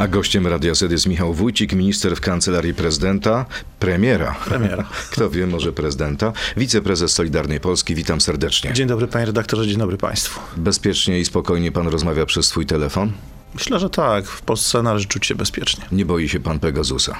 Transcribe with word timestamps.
A 0.00 0.08
gościem 0.08 0.46
Radia 0.46 0.74
Z 0.74 0.92
jest 0.92 1.06
Michał 1.06 1.34
Wójcik, 1.34 1.72
minister 1.72 2.16
w 2.16 2.20
Kancelarii 2.20 2.74
Prezydenta, 2.74 3.46
premiera. 3.78 4.34
Premiera. 4.44 4.84
Kto 5.12 5.30
wie, 5.30 5.46
może 5.46 5.72
prezydenta. 5.72 6.32
Wiceprezes 6.56 7.12
Solidarnej 7.12 7.60
Polski, 7.60 7.94
witam 7.94 8.20
serdecznie. 8.20 8.72
Dzień 8.72 8.88
dobry 8.88 9.06
panie 9.08 9.24
redaktorze, 9.24 9.66
dzień 9.66 9.78
dobry 9.78 9.96
państwu. 9.96 10.40
Bezpiecznie 10.56 11.20
i 11.20 11.24
spokojnie 11.24 11.72
pan 11.72 11.88
rozmawia 11.88 12.26
przez 12.26 12.46
swój 12.46 12.66
telefon? 12.66 13.12
Myślę, 13.54 13.80
że 13.80 13.90
tak. 13.90 14.26
W 14.26 14.42
Polsce 14.42 14.82
należy 14.82 15.06
czuć 15.06 15.26
się 15.26 15.34
bezpiecznie. 15.34 15.84
Nie 15.92 16.04
boi 16.04 16.28
się 16.28 16.40
pan 16.40 16.58
Pegasusa? 16.58 17.16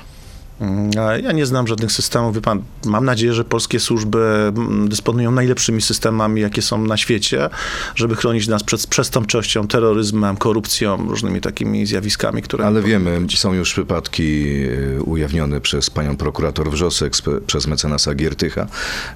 Mm, 0.60 0.90
Ja 1.22 1.32
nie 1.32 1.46
znam 1.46 1.66
żadnych 1.66 1.92
systemów. 1.92 2.34
Wie 2.34 2.40
pan, 2.40 2.62
mam 2.84 3.04
nadzieję, 3.04 3.34
że 3.34 3.44
polskie 3.44 3.80
służby 3.80 4.18
mm, 4.56 4.88
dysponują 4.88 5.30
najlepszymi 5.30 5.82
systemami, 5.82 6.40
jakie 6.40 6.62
są 6.62 6.84
na 6.84 6.96
świecie, 6.96 7.48
żeby 7.94 8.16
chronić 8.16 8.48
nas 8.48 8.62
przed 8.62 8.86
przestępczością, 8.86 9.68
terroryzmem, 9.68 10.36
korupcją, 10.36 11.06
różnymi 11.08 11.40
takimi 11.40 11.86
zjawiskami, 11.86 12.42
które... 12.42 12.66
Ale 12.66 12.82
wiemy, 12.82 13.26
są 13.34 13.52
już 13.52 13.72
przypadki 13.72 14.22
y, 14.62 15.02
ujawnione 15.04 15.60
przez 15.60 15.90
panią 15.90 16.16
prokurator 16.16 16.70
Wrzosek, 16.70 17.12
przez 17.46 17.66
mecenasa 17.66 18.14
Giertycha, 18.14 18.66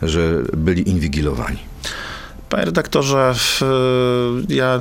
że 0.03 0.43
byli 0.57 0.91
inwigilowani. 0.91 1.59
Panie 2.49 2.65
redaktorze, 2.65 3.33
w- 3.35 3.61
ja 4.49 4.81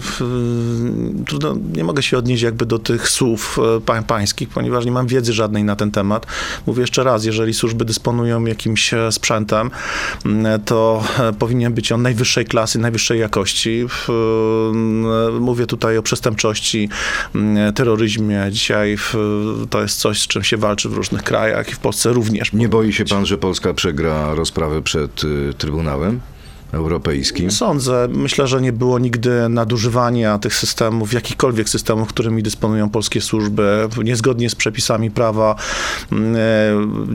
trudno, 1.27 1.55
nie 1.73 1.83
mogę 1.83 2.03
się 2.03 2.17
odnieść 2.17 2.43
jakby 2.43 2.65
do 2.65 2.79
tych 2.79 3.09
słów 3.09 3.59
e, 3.77 3.81
pa, 3.81 4.01
pańskich, 4.01 4.49
ponieważ 4.49 4.85
nie 4.85 4.91
mam 4.91 5.07
wiedzy 5.07 5.33
żadnej 5.33 5.63
na 5.63 5.75
ten 5.75 5.91
temat. 5.91 6.25
Mówię 6.67 6.81
jeszcze 6.81 7.03
raz, 7.03 7.25
jeżeli 7.25 7.53
służby 7.53 7.85
dysponują 7.85 8.45
jakimś 8.45 8.93
e, 8.93 9.11
sprzętem, 9.11 9.71
to 10.65 11.03
e, 11.19 11.33
powinien 11.33 11.73
być 11.73 11.91
on 11.91 12.01
najwyższej 12.01 12.45
klasy, 12.45 12.79
najwyższej 12.79 13.19
jakości. 13.19 13.85
Mówię 15.39 15.67
tutaj 15.67 15.97
o 15.97 16.03
przestępczości, 16.03 16.89
terroryzmie. 17.75 18.47
Dzisiaj 18.51 18.97
to 19.69 19.81
jest 19.81 19.97
coś, 19.99 20.21
z 20.21 20.27
czym 20.27 20.43
się 20.43 20.57
walczy 20.57 20.89
w 20.89 20.93
różnych 20.93 21.23
krajach 21.23 21.69
i 21.69 21.73
w 21.73 21.79
Polsce 21.79 22.13
również. 22.13 22.53
Nie 22.53 22.69
boi 22.69 22.93
się 22.93 23.05
pan, 23.05 23.25
że 23.25 23.37
Polska 23.37 23.73
przegra 23.73 24.33
rozprawę 24.33 24.81
przed 24.81 25.21
Trybunałem 25.57 26.19
Europejskim? 26.73 27.51
Sądzę. 27.51 28.07
Myślę, 28.11 28.47
że 28.47 28.61
nie 28.61 28.73
było 28.73 28.99
nigdy 28.99 29.49
nadużywania 29.49 30.39
tych 30.39 30.55
systemów, 30.55 31.13
jakichkolwiek 31.13 31.69
systemów, 31.69 32.07
którymi 32.07 32.43
dysponują 32.43 32.89
polskie 32.89 33.21
służby, 33.21 33.89
niezgodnie 34.03 34.49
z 34.49 34.55
przepisami 34.55 35.11
prawa, 35.11 35.55
mm, 36.11 36.35
e, 36.35 36.39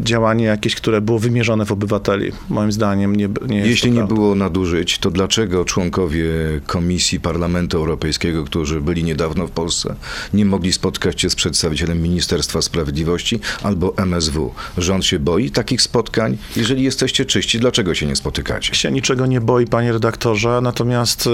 działanie 0.02 0.44
jakieś, 0.44 0.74
które 0.74 1.00
było 1.00 1.18
wymierzone 1.18 1.64
w 1.64 1.72
obywateli. 1.72 2.32
Moim 2.48 2.72
zdaniem 2.72 3.16
nie, 3.16 3.28
nie 3.46 3.56
jest 3.56 3.70
Jeśli 3.70 3.90
nie 3.90 3.96
prawda. 3.96 4.14
było 4.14 4.34
nadużyć, 4.34 4.98
to 4.98 5.10
dlaczego 5.10 5.64
członkowie 5.64 6.24
Komisji 6.66 7.20
Parlamentu 7.20 7.76
Europejskiego, 7.76 8.44
którzy 8.44 8.80
byli 8.80 9.04
niedawno 9.04 9.46
w 9.46 9.50
Polsce, 9.50 9.94
nie 10.34 10.44
mogli 10.44 10.72
spotkać 10.72 11.20
się 11.20 11.30
z 11.30 11.34
przedstawicielem 11.34 12.02
Ministerstwa 12.02 12.62
Sprawiedliwości 12.62 13.40
albo 13.62 13.96
MSW? 13.96 14.54
Rząd 14.78 15.04
się 15.04 15.18
boi 15.18 15.50
takich 15.50 15.82
spotkań? 15.82 16.36
Jeżeli 16.56 16.82
jesteście 16.82 17.24
czyści, 17.24 17.58
dlaczego 17.58 17.94
się 17.94 18.06
nie 18.06 18.16
spotykacie? 18.16 18.74
się 18.74 18.90
niczego 18.90 19.26
nie 19.26 19.40
boi, 19.48 19.66
panie 19.66 19.92
redaktorze, 19.92 20.60
natomiast 20.62 21.26
y, 21.26 21.30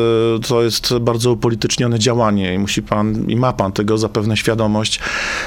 to 0.49 0.63
jest 0.63 0.99
bardzo 0.99 1.33
upolitycznione 1.33 1.99
działanie 1.99 2.55
i 2.55 2.59
musi 2.59 2.83
pan, 2.83 3.31
i 3.31 3.37
ma 3.37 3.53
pan 3.53 3.73
tego 3.73 3.99
zapewne 3.99 4.37
świadomość, 4.37 5.01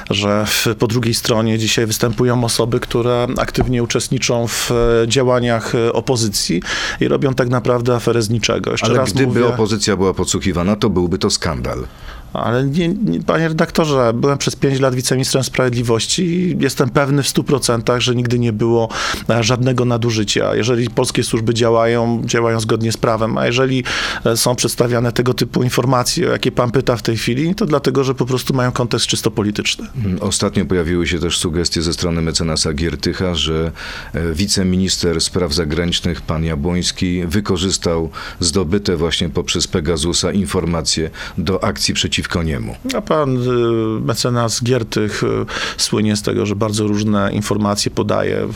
że 0.09 0.45
po 0.79 0.87
drugiej 0.87 1.13
stronie 1.13 1.57
dzisiaj 1.59 1.85
występują 1.85 2.43
osoby, 2.43 2.79
które 2.79 3.27
aktywnie 3.37 3.83
uczestniczą 3.83 4.47
w 4.47 4.71
e, 4.71 5.07
działaniach 5.07 5.75
e, 5.75 5.93
opozycji 5.93 6.61
i 7.01 7.07
robią 7.07 7.33
tak 7.33 7.49
naprawdę 7.49 7.95
aferę 7.95 8.21
z 8.21 8.29
niczego. 8.29 8.71
Jeszcze 8.71 8.87
Ale 8.87 9.03
gdyby 9.03 9.27
mówię, 9.27 9.45
opozycja 9.45 9.97
była 9.97 10.13
podsłuchiwana, 10.13 10.75
to 10.75 10.89
byłby 10.89 11.17
to 11.17 11.29
skandal. 11.29 11.87
Ale 12.33 12.63
nie, 12.63 12.87
nie, 12.87 13.23
panie 13.23 13.47
redaktorze, 13.47 14.11
byłem 14.13 14.37
przez 14.37 14.55
pięć 14.55 14.79
lat 14.79 14.95
wiceministrem 14.95 15.43
sprawiedliwości 15.43 16.23
i 16.23 16.57
jestem 16.59 16.89
pewny 16.89 17.23
w 17.23 17.27
stu 17.27 17.43
procentach, 17.43 18.01
że 18.01 18.15
nigdy 18.15 18.39
nie 18.39 18.53
było 18.53 18.89
e, 19.29 19.43
żadnego 19.43 19.85
nadużycia. 19.85 20.55
Jeżeli 20.55 20.89
polskie 20.89 21.23
służby 21.23 21.53
działają, 21.53 22.21
działają 22.25 22.59
zgodnie 22.59 22.91
z 22.91 22.97
prawem, 22.97 23.37
a 23.37 23.45
jeżeli 23.45 23.83
e, 24.25 24.37
są 24.37 24.55
przedstawiane 24.55 25.11
tego 25.11 25.33
typu 25.33 25.63
informacje, 25.63 26.27
o 26.27 26.31
jakie 26.31 26.51
pan 26.51 26.71
pyta 26.71 26.95
w 26.95 27.01
tej 27.01 27.17
chwili, 27.17 27.55
to 27.55 27.65
dlatego, 27.65 28.03
że 28.03 28.15
po 28.15 28.25
prostu 28.25 28.53
mają 28.53 28.71
kontekst 28.71 29.07
czysto 29.07 29.31
polityczny. 29.31 29.87
Mm, 30.05 30.21
Ostatnio 30.21 30.65
pojawiły 30.65 31.07
się 31.07 31.19
też 31.19 31.37
sugestie 31.37 31.81
ze 31.81 31.93
strony 31.93 32.21
mecenasa 32.21 32.73
Giertycha, 32.73 33.35
że 33.35 33.71
e, 34.13 34.33
wiceminister 34.33 35.21
spraw 35.21 35.53
zagranicznych 35.53 36.21
pan 36.21 36.43
Jabłoński 36.43 37.25
wykorzystał 37.25 38.09
zdobyte 38.39 38.97
właśnie 38.97 39.29
poprzez 39.29 39.67
Pegasusa 39.67 40.31
informacje 40.31 41.09
do 41.37 41.63
akcji 41.63 41.93
przeciwko 41.93 42.16
niemu. 42.43 42.75
A 42.97 43.01
pan 43.01 43.37
y, 43.37 44.01
mecenas 44.01 44.63
Giertych 44.63 45.23
y, 45.23 45.27
słynie 45.77 46.15
z 46.15 46.21
tego, 46.21 46.45
że 46.45 46.55
bardzo 46.55 46.87
różne 46.87 47.31
informacje 47.33 47.91
podaje. 47.91 48.47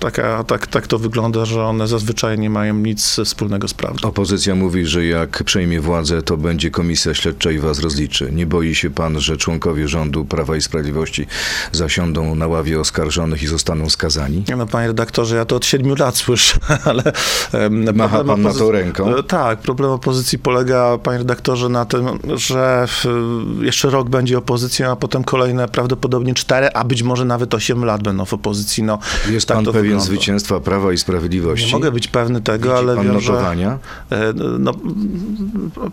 Taka, 0.00 0.44
tak, 0.44 0.66
tak 0.66 0.86
to 0.86 0.98
wygląda, 0.98 1.44
że 1.44 1.64
one 1.64 1.88
zazwyczaj 1.88 2.38
nie 2.38 2.50
mają 2.50 2.74
nic 2.74 3.20
wspólnego 3.24 3.68
z 3.68 3.74
prawdą. 3.74 4.08
Opozycja 4.08 4.54
mówi, 4.54 4.86
że 4.86 5.06
jak 5.06 5.44
przejmie 5.44 5.80
władzę, 5.80 6.22
to 6.22 6.36
będzie 6.36 6.70
komisja 6.70 7.14
śledcza 7.14 7.50
i 7.50 7.58
was 7.58 7.80
rozliczy. 7.80 8.32
Nie 8.32 8.46
boi 8.46 8.74
się 8.74 8.90
pan, 8.90 9.20
że 9.20 9.36
członkowie 9.36 9.88
rządu 9.88 10.24
Prawa 10.24 10.56
i 10.56 10.60
Sprawiedliwości 10.60 11.26
zasiądą 11.72 12.34
na 12.34 12.46
ławie 12.46 12.80
oskarżonych 12.80 13.42
i 13.42 13.46
zostaną 13.46 13.88
skazani? 13.88 14.44
No, 14.56 14.66
panie 14.66 14.86
redaktorze, 14.86 15.36
ja 15.36 15.44
to 15.44 15.56
od 15.56 15.66
siedmiu 15.66 15.94
lat 15.94 16.16
słyszę, 16.16 16.58
ale... 16.90 17.02
Macha 17.94 18.24
pan 18.24 18.42
na 18.42 18.54
to 18.54 18.70
ręką? 18.70 19.16
E, 19.16 19.22
Tak, 19.22 19.58
problem 19.58 19.90
opozycji 19.90 20.38
polega, 20.38 20.98
panie 20.98 21.18
redaktorze, 21.18 21.68
na 21.68 21.84
tym, 21.84 22.06
że 22.34 22.84
w, 22.88 23.04
jeszcze 23.60 23.90
rok 23.90 24.08
będzie 24.08 24.38
opozycja, 24.38 24.90
a 24.90 24.96
potem 24.96 25.24
kolejne 25.24 25.68
prawdopodobnie 25.68 26.34
cztery, 26.34 26.68
a 26.74 26.84
być 26.84 27.02
może 27.02 27.24
nawet 27.24 27.54
osiem 27.54 27.84
lat 27.84 28.02
będą 28.02 28.24
w 28.24 28.34
opozycji. 28.34 28.82
No, 28.82 28.98
Jest 29.30 29.48
tak 29.48 29.56
pan 29.56 29.64
pewien 29.64 29.82
wygląda. 29.82 30.04
zwycięstwa 30.04 30.60
Prawa 30.60 30.92
i 30.92 30.98
Sprawiedliwości? 30.98 31.66
Nie 31.66 31.72
mogę 31.72 31.92
być 31.92 32.08
pewny 32.08 32.40
tego, 32.40 32.68
Widzi 32.68 32.78
ale 32.78 32.96
pan 32.96 33.06
wiem, 33.06 33.20
że... 33.20 33.32
notowania? 33.32 33.78
E, 34.12 34.32
No, 34.58 34.72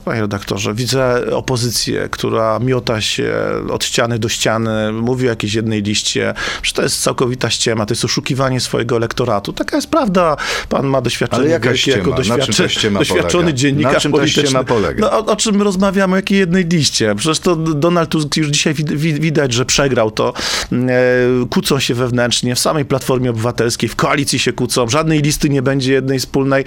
panie 0.06 0.22
redaktorze, 0.22 0.74
widzę 0.74 1.32
opozycję, 1.36 2.10
która 2.12 2.60
miota 2.60 3.02
się 3.02 3.34
od 3.70 3.84
ściany 3.86 4.20
do 4.20 4.30
ściany, 4.30 4.92
mówi 4.92 5.28
o 5.28 5.30
jakiejś 5.30 5.54
jednej 5.54 5.82
liście, 5.84 6.34
że 6.64 6.74
to 6.74 6.82
jest 6.84 7.02
całkowita 7.02 7.50
ściema, 7.50 7.86
to 7.86 7.92
jest 7.94 8.06
oszukiwanie 8.06 8.60
swojego 8.60 8.96
elektoratu. 8.98 9.54
Taka 9.54 9.76
jest 9.76 9.88
prawda. 9.90 10.38
Pan 10.70 10.88
ma 10.88 11.02
doświadczenie 11.02 11.42
Ale 11.42 11.50
jaka 11.50 11.70
wielkie 11.70 11.92
jako 11.92 12.24
ściema 12.70 13.00
doświadczony 13.00 13.32
polega? 13.44 13.52
dziennikarz 13.58 13.94
Na 13.94 14.00
czym 14.00 14.12
polityczny. 14.12 14.60
No, 14.98 15.12
o, 15.12 15.26
o 15.26 15.36
czym 15.36 15.56
my 15.56 15.64
rozmawiamy, 15.64 16.14
o 16.14 16.16
jakiej 16.16 16.38
jednej 16.40 16.66
liście? 16.66 17.07
Przecież 17.16 17.40
to 17.40 17.56
Donald 17.56 18.10
Tusk 18.10 18.38
już 18.38 18.48
dzisiaj 18.48 18.74
wid- 18.74 18.94
wi- 18.98 19.14
widać, 19.20 19.54
że 19.54 19.66
przegrał 19.66 20.12
to. 20.12 20.34
E, 20.72 20.76
kłócą 21.50 21.80
się 21.80 21.94
wewnętrznie, 21.94 22.56
w 22.56 22.60
samej 22.60 22.86
Platformie 22.86 23.30
Obywatelskiej, 23.30 23.90
w 23.90 23.96
koalicji 23.96 24.40
się 24.40 24.54
kłócą, 24.54 24.90
żadnej 24.90 25.22
listy 25.22 25.50
nie 25.50 25.62
będzie 25.62 25.94
jednej 25.94 26.20
wspólnej. 26.20 26.66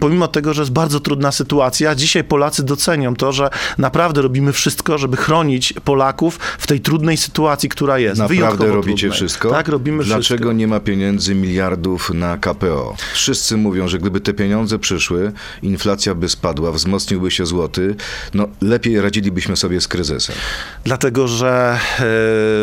Pomimo 0.00 0.28
tego, 0.28 0.54
że 0.54 0.62
jest 0.62 0.72
bardzo 0.72 1.00
trudna 1.00 1.32
sytuacja, 1.32 1.94
dzisiaj 1.94 2.24
Polacy 2.24 2.62
docenią 2.62 3.16
to, 3.16 3.32
że 3.32 3.50
naprawdę 3.78 4.22
robimy 4.22 4.52
wszystko, 4.52 4.98
żeby 4.98 5.16
chronić 5.16 5.72
Polaków 5.84 6.38
w 6.58 6.66
tej 6.66 6.80
trudnej 6.80 7.16
sytuacji, 7.16 7.68
która 7.68 7.98
jest. 7.98 8.20
Naprawdę 8.20 8.66
robicie 8.66 8.96
trudnej. 8.96 9.10
wszystko? 9.16 9.50
Tak, 9.50 9.68
robimy 9.68 10.04
Dlaczego 10.04 10.22
wszystko. 10.24 10.52
nie 10.52 10.66
ma 10.68 10.80
pieniędzy 10.80 11.34
miliardów 11.34 12.10
na 12.14 12.38
KPO? 12.38 12.96
Wszyscy 13.14 13.56
mówią, 13.56 13.88
że 13.88 13.98
gdyby 13.98 14.20
te 14.20 14.34
pieniądze 14.34 14.78
przyszły, 14.78 15.32
inflacja 15.62 16.14
by 16.14 16.28
spadła, 16.28 16.72
wzmocniłby 16.72 17.30
się 17.30 17.46
złoty, 17.46 17.94
no 18.34 18.48
lepiej 18.60 19.00
radzilibyśmy 19.00 19.56
sobie 19.56 19.79
z 19.80 19.88
kryzysem. 19.88 20.36
Dlatego, 20.84 21.28
że 21.28 21.78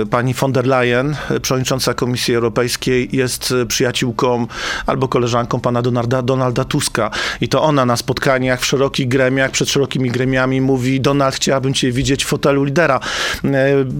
e, 0.03 0.05
pani 0.05 0.33
von 0.33 0.51
der 0.51 0.67
Leyen, 0.67 1.15
przewodnicząca 1.41 1.93
Komisji 1.93 2.35
Europejskiej, 2.35 3.09
jest 3.11 3.53
przyjaciółką 3.67 4.47
albo 4.85 5.07
koleżanką 5.07 5.59
pana 5.59 5.81
Donalda, 5.81 6.21
Donalda 6.21 6.63
Tuska. 6.63 7.11
I 7.41 7.49
to 7.49 7.63
ona 7.63 7.85
na 7.85 7.97
spotkaniach 7.97 8.61
w 8.61 8.65
szerokich 8.65 9.07
gremiach, 9.07 9.51
przed 9.51 9.69
szerokimi 9.69 10.11
gremiami 10.11 10.61
mówi: 10.61 11.01
Donald, 11.01 11.35
chciałabym 11.35 11.73
cię 11.73 11.91
widzieć 11.91 12.25
w 12.25 12.27
fotelu 12.27 12.63
lidera, 12.63 12.99
e, 13.43 13.49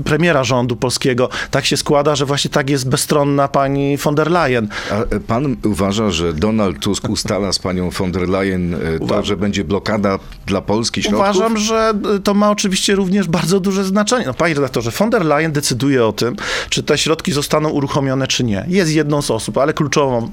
premiera 0.05 0.43
rządu 0.43 0.75
polskiego. 0.75 1.29
Tak 1.51 1.65
się 1.65 1.77
składa, 1.77 2.15
że 2.15 2.25
właśnie 2.25 2.49
tak 2.49 2.69
jest 2.69 2.89
bezstronna 2.89 3.47
pani 3.47 3.97
von 3.97 4.15
der 4.15 4.31
Leyen. 4.31 4.67
A 4.91 4.95
e, 4.95 5.19
pan 5.19 5.55
uważa, 5.65 6.11
że 6.11 6.33
Donald 6.33 6.79
Tusk 6.79 7.09
ustala 7.17 7.51
z 7.51 7.59
panią 7.59 7.89
von 7.89 8.11
der 8.11 8.29
Leyen 8.29 8.75
to, 8.97 9.03
Uważam. 9.03 9.25
że 9.25 9.37
będzie 9.37 9.63
blokada 9.63 10.19
dla 10.45 10.61
Polski 10.61 11.03
środków? 11.03 11.21
Uważam, 11.21 11.57
że 11.57 11.93
to 12.23 12.33
ma 12.33 12.51
oczywiście 12.51 12.95
również 12.95 13.06
bardzo 13.29 13.59
duże 13.59 13.83
znaczenie. 13.83 14.25
No, 14.25 14.33
panie 14.33 14.53
redaktorze, 14.53 14.91
von 14.91 15.09
der 15.09 15.25
Leyen 15.25 15.51
decyduje 15.51 16.05
o 16.05 16.13
tym, 16.13 16.35
czy 16.69 16.83
te 16.83 16.97
środki 16.97 17.31
zostaną 17.31 17.69
uruchomione, 17.69 18.27
czy 18.27 18.43
nie. 18.43 18.65
Jest 18.67 18.91
jedną 18.91 19.21
z 19.21 19.31
osób, 19.31 19.57
ale 19.57 19.73
kluczową, 19.73 20.31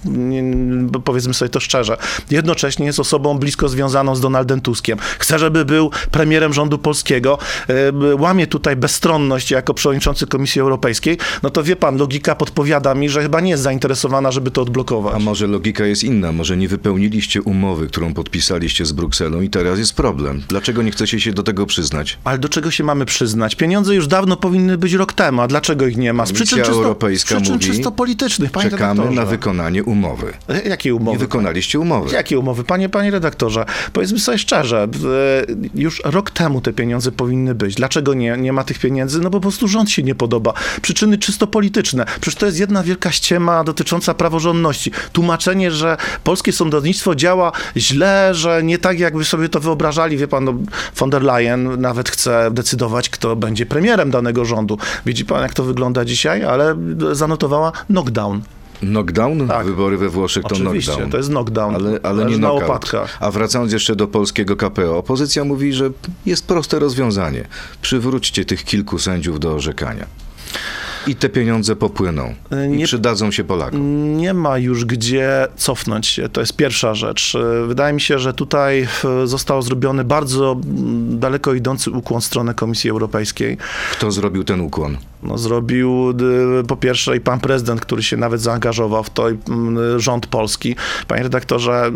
powiedzmy 1.04 1.34
sobie 1.34 1.48
to 1.48 1.60
szczerze. 1.60 1.96
Jednocześnie 2.30 2.86
jest 2.86 3.00
osobą 3.00 3.38
blisko 3.38 3.68
związaną 3.68 4.16
z 4.16 4.20
Donaldem 4.20 4.60
Tuskiem. 4.60 4.98
Chce, 5.18 5.38
żeby 5.38 5.64
był 5.64 5.90
premierem 6.10 6.52
rządu 6.52 6.78
polskiego. 6.78 7.38
E, 7.68 8.14
Łamie 8.16 8.46
tutaj 8.46 8.76
bezstronność 8.76 9.50
jako 9.50 9.74
przewodniczący 9.74 10.26
Komisji 10.26 10.60
Europejskiej. 10.60 11.18
No 11.42 11.50
to 11.50 11.62
wie 11.62 11.76
pan, 11.76 11.96
logika 11.96 12.34
podpowiada 12.34 12.94
mi, 12.94 13.08
że 13.08 13.22
chyba 13.22 13.40
nie 13.40 13.50
jest 13.50 13.62
zainteresowana, 13.62 14.30
żeby 14.32 14.50
to 14.50 14.62
odblokować. 14.62 15.14
A 15.14 15.18
może 15.18 15.46
logika 15.46 15.86
jest 15.86 16.04
inna? 16.04 16.32
Może 16.32 16.56
nie 16.56 16.68
wypełniliście 16.68 17.42
umowy, 17.42 17.86
którą 17.86 18.14
podpisaliście 18.14 18.86
z 18.86 18.92
Brukselą 18.92 19.40
i 19.40 19.50
teraz 19.50 19.78
jest 19.78 19.94
problem. 19.94 20.42
Dlaczego 20.48 20.82
nie 20.82 20.90
chcecie 20.90 21.20
się 21.20 21.32
do 21.32 21.42
tego 21.42 21.66
przyznać? 21.66 22.18
Ale 22.24 22.38
do 22.38 22.48
czego 22.48 22.63
czego 22.64 22.70
się 22.72 22.84
mamy 22.84 23.04
przyznać? 23.04 23.54
Pieniądze 23.54 23.94
już 23.94 24.06
dawno 24.06 24.36
powinny 24.36 24.78
być 24.78 24.92
rok 24.92 25.12
temu, 25.12 25.42
a 25.42 25.46
dlaczego 25.48 25.86
ich 25.86 25.96
nie 25.96 26.12
ma? 26.12 26.26
Z 26.26 26.28
Komisja 26.28 26.44
przyczyn 26.46 26.64
czysto, 26.64 26.74
Europejska 26.82 27.34
przyczyn 27.36 27.52
mówi, 27.54 27.66
czysto 27.66 27.92
politycznych, 27.92 28.50
panie 28.50 28.70
Czekamy 28.70 28.90
redaktorze. 28.94 29.20
na 29.20 29.26
wykonanie 29.26 29.84
umowy. 29.84 30.32
E, 30.48 30.68
Jakie 30.68 30.88
Nie 30.88 30.94
umowy? 30.94 31.18
wykonaliście 31.18 31.80
umowy. 31.80 32.14
Jakie 32.14 32.38
umowy? 32.38 32.64
Panie, 32.64 32.88
panie 32.88 33.10
redaktorze, 33.10 33.64
powiedzmy 33.92 34.18
sobie 34.18 34.38
szczerze, 34.38 34.88
w- 34.92 35.42
już 35.74 36.02
rok 36.04 36.30
temu 36.30 36.60
te 36.60 36.72
pieniądze 36.72 37.12
powinny 37.12 37.54
być. 37.54 37.74
Dlaczego 37.74 38.14
nie, 38.14 38.36
nie 38.36 38.52
ma 38.52 38.64
tych 38.64 38.78
pieniędzy? 38.78 39.18
No 39.20 39.30
bo 39.30 39.38
po 39.38 39.40
prostu 39.40 39.68
rząd 39.68 39.90
się 39.90 40.02
nie 40.02 40.14
podoba. 40.14 40.52
Przyczyny 40.82 41.18
czysto 41.18 41.46
polityczne. 41.46 42.04
Przecież 42.20 42.34
to 42.34 42.46
jest 42.46 42.58
jedna 42.58 42.82
wielka 42.82 43.10
ściema 43.12 43.64
dotycząca 43.64 44.14
praworządności. 44.14 44.90
Tłumaczenie, 45.12 45.70
że 45.70 45.96
polskie 46.24 46.52
sądownictwo 46.52 47.14
działa 47.14 47.52
źle, 47.76 48.30
że 48.34 48.62
nie 48.62 48.78
tak, 48.78 48.98
jakby 48.98 49.24
sobie 49.24 49.48
to 49.48 49.60
wyobrażali. 49.60 50.16
Wie 50.16 50.28
pan, 50.28 50.44
no, 50.44 50.54
von 50.96 51.10
der 51.10 51.22
Leyen 51.22 51.80
nawet 51.80 52.08
chce 52.08 52.50
decydować, 52.54 53.08
kto 53.08 53.36
będzie 53.36 53.66
premierem 53.66 54.10
danego 54.10 54.44
rządu. 54.44 54.78
Widzi 55.06 55.24
pan, 55.24 55.42
jak 55.42 55.54
to 55.54 55.64
wygląda 55.64 56.04
dzisiaj? 56.04 56.44
Ale 56.44 56.76
zanotowała 57.12 57.72
knockdown. 57.86 58.42
Knockdown? 58.80 59.48
Tak. 59.48 59.66
Wybory 59.66 59.98
we 59.98 60.08
Włoszech 60.08 60.42
to 60.42 60.54
Oczywiście, 60.54 60.90
knockdown. 60.92 61.10
to 61.10 61.16
jest 61.16 61.28
knockdown. 61.28 61.74
Ale, 61.74 62.00
ale 62.02 62.24
nie 62.24 62.38
na 62.38 62.52
łopatkach. 62.52 63.16
A 63.20 63.30
wracając 63.30 63.72
jeszcze 63.72 63.96
do 63.96 64.08
polskiego 64.08 64.56
KPO, 64.56 64.98
opozycja 64.98 65.44
mówi, 65.44 65.72
że 65.72 65.90
jest 66.26 66.46
proste 66.46 66.78
rozwiązanie. 66.78 67.46
Przywróćcie 67.82 68.44
tych 68.44 68.64
kilku 68.64 68.98
sędziów 68.98 69.40
do 69.40 69.54
orzekania. 69.54 70.06
I 71.06 71.16
te 71.16 71.28
pieniądze 71.28 71.76
popłyną. 71.76 72.34
I 72.66 72.76
Nie- 72.76 72.84
przydadzą 72.84 73.30
się 73.30 73.44
Polakom. 73.44 74.16
Nie 74.16 74.34
ma 74.34 74.58
już 74.58 74.84
gdzie 74.84 75.46
cofnąć 75.56 76.06
się. 76.06 76.28
To 76.28 76.40
jest 76.40 76.56
pierwsza 76.56 76.94
rzecz. 76.94 77.34
E, 77.34 77.66
Wydaje 77.66 77.92
mi 77.94 78.00
się, 78.00 78.18
że 78.18 78.32
tutaj 78.34 78.86
e, 79.22 79.26
został 79.26 79.62
zrobiony 79.62 80.04
bardzo 80.04 80.56
daleko 81.08 81.54
idący 81.54 81.90
ukłon 81.90 82.20
w 82.20 82.24
stronę 82.24 82.54
Komisji 82.54 82.90
Europejskiej. 82.90 83.56
Kto 83.92 84.10
zrobił 84.12 84.44
ten 84.44 84.60
ukłon? 84.60 84.96
No, 85.24 85.38
zrobił 85.38 86.10
y, 86.60 86.64
po 86.64 86.76
pierwsze 86.76 87.16
i 87.16 87.20
pan 87.20 87.40
prezydent, 87.40 87.80
który 87.80 88.02
się 88.02 88.16
nawet 88.16 88.40
zaangażował 88.40 89.04
w 89.04 89.10
to, 89.10 89.30
i 89.30 89.36
mm, 89.48 90.00
rząd 90.00 90.26
polski. 90.26 90.76
Panie 91.08 91.22
redaktorze, 91.22 91.90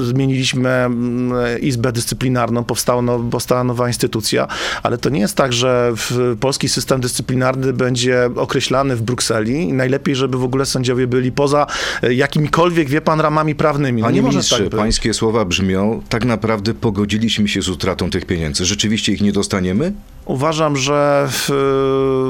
y, 0.00 0.04
zmieniliśmy 0.04 0.68
mm, 0.68 1.60
Izbę 1.60 1.92
Dyscyplinarną, 1.92 2.64
powstała, 2.64 3.02
no, 3.02 3.18
powstała 3.18 3.64
nowa 3.64 3.88
instytucja, 3.88 4.48
ale 4.82 4.98
to 4.98 5.10
nie 5.10 5.20
jest 5.20 5.36
tak, 5.36 5.52
że 5.52 5.92
w, 5.96 6.36
polski 6.40 6.68
system 6.68 7.00
dyscyplinarny 7.00 7.72
będzie 7.72 8.30
określany 8.36 8.96
w 8.96 9.02
Brukseli 9.02 9.68
i 9.68 9.72
najlepiej, 9.72 10.16
żeby 10.16 10.38
w 10.38 10.44
ogóle 10.44 10.66
sędziowie 10.66 11.06
byli 11.06 11.32
poza 11.32 11.66
y, 12.04 12.14
jakimikolwiek, 12.14 12.88
wie 12.88 13.00
pan, 13.00 13.20
ramami 13.20 13.54
prawnymi. 13.54 14.02
No, 14.02 14.08
Panie 14.08 14.22
nie 14.22 14.28
ministrze, 14.28 14.56
tak 14.56 14.64
być. 14.64 14.78
pańskie 14.80 15.14
słowa 15.14 15.44
brzmią, 15.44 16.02
tak 16.08 16.24
naprawdę 16.24 16.74
pogodziliśmy 16.74 17.48
się 17.48 17.62
z 17.62 17.68
utratą 17.68 18.10
tych 18.10 18.24
pieniędzy. 18.26 18.64
Rzeczywiście 18.64 19.12
ich 19.12 19.20
nie 19.20 19.32
dostaniemy? 19.32 19.92
Uważam, 20.34 20.76
że 20.76 21.26
w, 21.30 21.48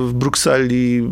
w 0.08 0.12
Brukseli 0.12 1.10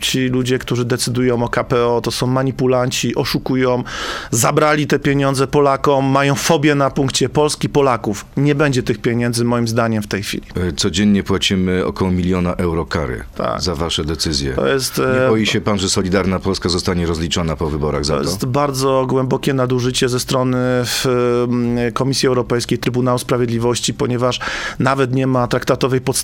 ci 0.00 0.28
ludzie, 0.28 0.58
którzy 0.58 0.84
decydują 0.84 1.44
o 1.44 1.48
KPO, 1.48 2.00
to 2.02 2.10
są 2.10 2.26
manipulanci, 2.26 3.14
oszukują, 3.14 3.84
zabrali 4.30 4.86
te 4.86 4.98
pieniądze 4.98 5.46
Polakom, 5.46 6.04
mają 6.04 6.34
fobię 6.34 6.74
na 6.74 6.90
punkcie 6.90 7.28
Polski, 7.28 7.68
Polaków. 7.68 8.24
Nie 8.36 8.54
będzie 8.54 8.82
tych 8.82 8.98
pieniędzy 8.98 9.44
moim 9.44 9.68
zdaniem 9.68 10.02
w 10.02 10.06
tej 10.06 10.22
chwili. 10.22 10.42
E, 10.68 10.72
Codziennie 10.72 11.22
płacimy 11.22 11.84
około 11.86 12.10
miliona 12.10 12.54
euro 12.54 12.86
kary 12.86 13.24
Tak. 13.36 13.60
za 13.62 13.74
wasze 13.74 14.04
decyzje. 14.04 14.52
To 14.52 14.66
jest, 14.66 14.98
Nie 14.98 15.04
e, 15.04 15.28
boi 15.28 15.46
się 15.46 15.60
pan, 15.60 15.78
że 15.78 15.88
Solidarna 15.88 16.38
Polska 16.38 16.68
zostanie 16.68 17.06
rozliczona 17.06 17.56
po 17.56 17.70
wyborach 17.70 18.04
za 18.04 18.14
To 18.16 18.20
to? 18.24 18.30
jest 18.30 18.46
bardzo 18.46 19.06
głębokie 19.08 19.54
nadużycie 19.54 20.08
ze 20.08 20.20
strony 20.20 20.58
mm, 21.44 21.92
Komisji 21.92 22.26
Europejskiej, 22.28 22.78
Trybunału 22.78 23.18
Sprawiedliwości, 23.18 23.94
ponieważ 23.94 24.40
nawet 24.78 25.14
nie 25.14 25.26
ma 25.26 25.46
traktatowej 25.46 26.00
podstawy. 26.00 26.23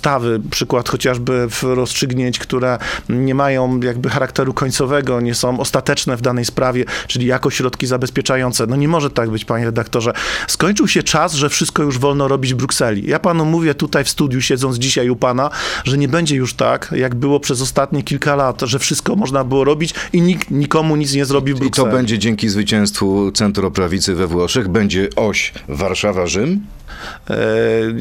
Przykład 0.51 0.89
chociażby 0.89 1.47
rozstrzygnięć, 1.63 2.39
które 2.39 2.77
nie 3.09 3.35
mają 3.35 3.79
jakby 3.79 4.09
charakteru 4.09 4.53
końcowego, 4.53 5.21
nie 5.21 5.35
są 5.35 5.59
ostateczne 5.59 6.17
w 6.17 6.21
danej 6.21 6.45
sprawie, 6.45 6.85
czyli 7.07 7.25
jako 7.25 7.49
środki 7.49 7.87
zabezpieczające. 7.87 8.67
No 8.67 8.75
nie 8.75 8.87
może 8.87 9.09
tak 9.09 9.29
być, 9.29 9.45
panie 9.45 9.65
redaktorze. 9.65 10.13
Skończył 10.47 10.87
się 10.87 11.03
czas, 11.03 11.33
że 11.33 11.49
wszystko 11.49 11.83
już 11.83 11.99
wolno 11.99 12.27
robić 12.27 12.53
w 12.53 12.57
Brukseli. 12.57 13.09
Ja 13.09 13.19
panu 13.19 13.45
mówię 13.45 13.75
tutaj 13.75 14.03
w 14.03 14.09
studiu, 14.09 14.41
siedząc 14.41 14.77
dzisiaj 14.77 15.09
u 15.09 15.15
pana, 15.15 15.49
że 15.83 15.97
nie 15.97 16.07
będzie 16.07 16.35
już 16.35 16.53
tak, 16.53 16.93
jak 16.97 17.15
było 17.15 17.39
przez 17.39 17.61
ostatnie 17.61 18.03
kilka 18.03 18.35
lat, 18.35 18.61
że 18.61 18.79
wszystko 18.79 19.15
można 19.15 19.43
było 19.43 19.63
robić 19.63 19.93
i 20.13 20.21
nikt 20.21 20.51
nikomu 20.51 20.95
nic 20.95 21.13
nie 21.13 21.25
zrobi 21.25 21.53
w 21.53 21.55
I 21.55 21.59
to 21.59 21.65
Brukseli. 21.65 21.91
będzie 21.91 22.19
dzięki 22.19 22.49
zwycięstwu 22.49 23.31
centroprawicy 23.31 24.15
we 24.15 24.27
Włoszech. 24.27 24.67
Będzie 24.67 25.09
oś 25.15 25.53
Warszawa-Rzym. 25.69 26.57
E, 27.29 27.35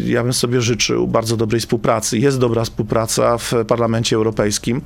Ja 0.05 0.23
bym 0.23 0.33
sobie 0.33 0.61
życzył 0.61 1.07
bardzo 1.07 1.37
dobrej 1.37 1.61
współpracy. 1.61 2.19
Jest 2.19 2.39
dobra 2.39 2.65
współpraca 2.65 3.39
w 3.39 3.53
Parlamencie 3.69 4.17
Europejskim. 4.17 4.81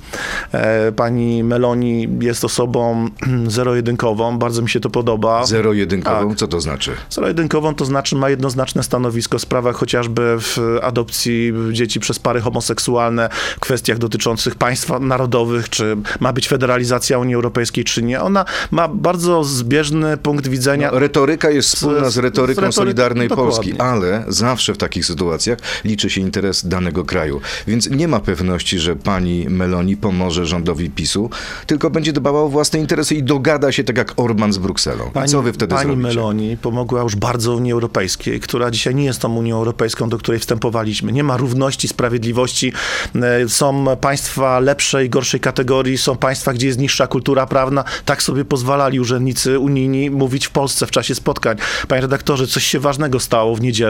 E, 0.51 0.91
Pani 0.91 1.43
Meloni 1.43 2.07
jest 2.21 2.45
osobą 2.45 3.09
zero-jedynkową, 3.47 4.37
bardzo 4.39 4.61
mi 4.61 4.69
się 4.69 4.79
to 4.79 4.89
podoba. 4.89 5.45
Zero-jedynkową. 5.45 6.29
Tak. 6.29 6.37
Co 6.37 6.47
to 6.47 6.61
znaczy? 6.61 6.91
Zero-jedynkową 7.09 7.75
to 7.75 7.85
znaczy 7.85 8.15
ma 8.15 8.29
jednoznaczne 8.29 8.83
stanowisko 8.83 9.37
w 9.37 9.41
sprawach 9.41 9.75
chociażby 9.75 10.35
w 10.39 10.57
adopcji 10.81 11.53
dzieci 11.71 11.99
przez 11.99 12.19
pary 12.19 12.41
homoseksualne, 12.41 13.29
w 13.57 13.59
kwestiach 13.59 13.97
dotyczących 13.97 14.55
państw 14.55 14.91
narodowych, 14.99 15.69
czy 15.69 15.97
ma 16.19 16.33
być 16.33 16.47
federalizacja 16.47 17.19
Unii 17.19 17.35
Europejskiej, 17.35 17.83
czy 17.83 18.03
nie. 18.03 18.21
Ona 18.21 18.45
ma 18.71 18.87
bardzo 18.87 19.43
zbieżny 19.43 20.17
punkt 20.17 20.47
widzenia. 20.47 20.89
No, 20.91 20.99
retoryka 20.99 21.49
jest 21.49 21.75
wspólna 21.75 22.09
z, 22.09 22.13
z 22.13 22.17
retoryką 22.17 22.61
retory- 22.61 22.71
Solidarnej 22.71 23.27
dokładnie. 23.27 23.51
Polski, 23.53 23.73
ale 23.95 24.23
zawsze 24.27 24.73
w 24.73 24.77
takich 24.77 25.05
sytuacjach 25.05 25.59
liczy 25.83 26.09
się 26.09 26.21
interes 26.21 26.67
danego 26.67 27.05
kraju. 27.05 27.41
Więc 27.67 27.89
nie 27.89 28.07
ma 28.07 28.19
pewności, 28.19 28.79
że 28.79 28.95
pani 28.95 29.45
Meloni 29.49 29.97
pomoże 29.97 30.45
rządowi 30.45 30.89
PiSu, 30.89 31.29
tylko 31.67 31.89
będzie 31.89 32.13
dbała 32.13 32.41
o 32.41 32.49
własne 32.49 32.79
interesy 32.79 33.15
i 33.15 33.23
dogada 33.23 33.71
się 33.71 33.83
tak 33.83 33.97
jak 33.97 34.13
Orban 34.17 34.53
z 34.53 34.57
Brukselą. 34.57 35.11
I 35.25 35.29
co 35.29 35.41
wy 35.41 35.53
wtedy 35.53 35.75
pani 35.75 35.87
zrobicie? 35.87 36.07
Meloni 36.07 36.57
pomogła 36.57 37.01
już 37.01 37.15
bardzo 37.15 37.55
Unii 37.55 37.71
Europejskiej, 37.71 38.39
która 38.39 38.71
dzisiaj 38.71 38.95
nie 38.95 39.05
jest 39.05 39.21
tą 39.21 39.35
Unią 39.35 39.57
Europejską, 39.57 40.09
do 40.09 40.17
której 40.17 40.39
wstępowaliśmy. 40.39 41.11
Nie 41.11 41.23
ma 41.23 41.37
równości, 41.37 41.87
sprawiedliwości. 41.87 42.73
E, 43.15 43.49
Są 43.49 43.85
państwa 44.01 44.59
lepszej, 44.59 45.09
gorszej 45.09 45.39
kategorii, 45.39 45.97
są 45.97 46.15
państwa, 46.17 46.53
gdzie 46.53 46.67
jest 46.67 46.79
niższa 46.79 47.07
kultura 47.07 47.45
prawna. 47.47 47.83
Tak 48.05 48.23
sobie 48.23 48.45
pozwalali 48.45 48.99
urzędnicy 48.99 49.59
unijni 49.59 50.09
mówić 50.09 50.47
w 50.47 50.51
Polsce 50.51 50.85
w 50.85 50.91
czasie 50.91 51.15
spotkań. 51.15 51.57
Panie 51.87 52.01
redaktorze, 52.01 52.47
coś 52.47 52.63
się 52.63 52.79
ważnego 52.79 53.19
stało 53.19 53.55
w 53.55 53.61
niedzielę. 53.61 53.84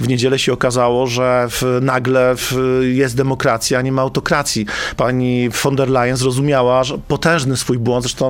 W 0.00 0.08
niedzielę 0.08 0.38
się 0.38 0.52
okazało, 0.52 1.06
że 1.06 1.46
w, 1.50 1.78
nagle 1.82 2.34
w, 2.36 2.54
jest 2.82 3.16
demokracja, 3.16 3.78
a 3.78 3.82
nie 3.82 3.92
ma 3.92 4.02
autokracji. 4.02 4.66
Pani 4.96 5.48
von 5.64 5.76
der 5.76 5.88
Leyen 5.88 6.16
zrozumiała, 6.16 6.84
że 6.84 6.98
potężny 6.98 7.56
swój 7.56 7.78
błąd, 7.78 8.02
zresztą 8.04 8.26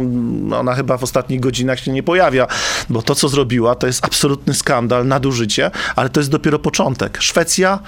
ona 0.54 0.74
chyba 0.74 0.98
w 0.98 1.02
ostatnich 1.02 1.40
godzinach 1.40 1.80
się 1.80 1.92
nie 1.92 2.02
pojawia, 2.02 2.46
bo 2.90 3.02
to, 3.02 3.14
co 3.14 3.28
zrobiła, 3.28 3.74
to 3.74 3.86
jest 3.86 4.04
absolutny 4.04 4.54
skandal, 4.54 5.06
nadużycie, 5.06 5.70
ale 5.96 6.08
to 6.08 6.20
jest 6.20 6.30
dopiero 6.30 6.58
początek. 6.58 7.18
Szwecja, 7.20 7.78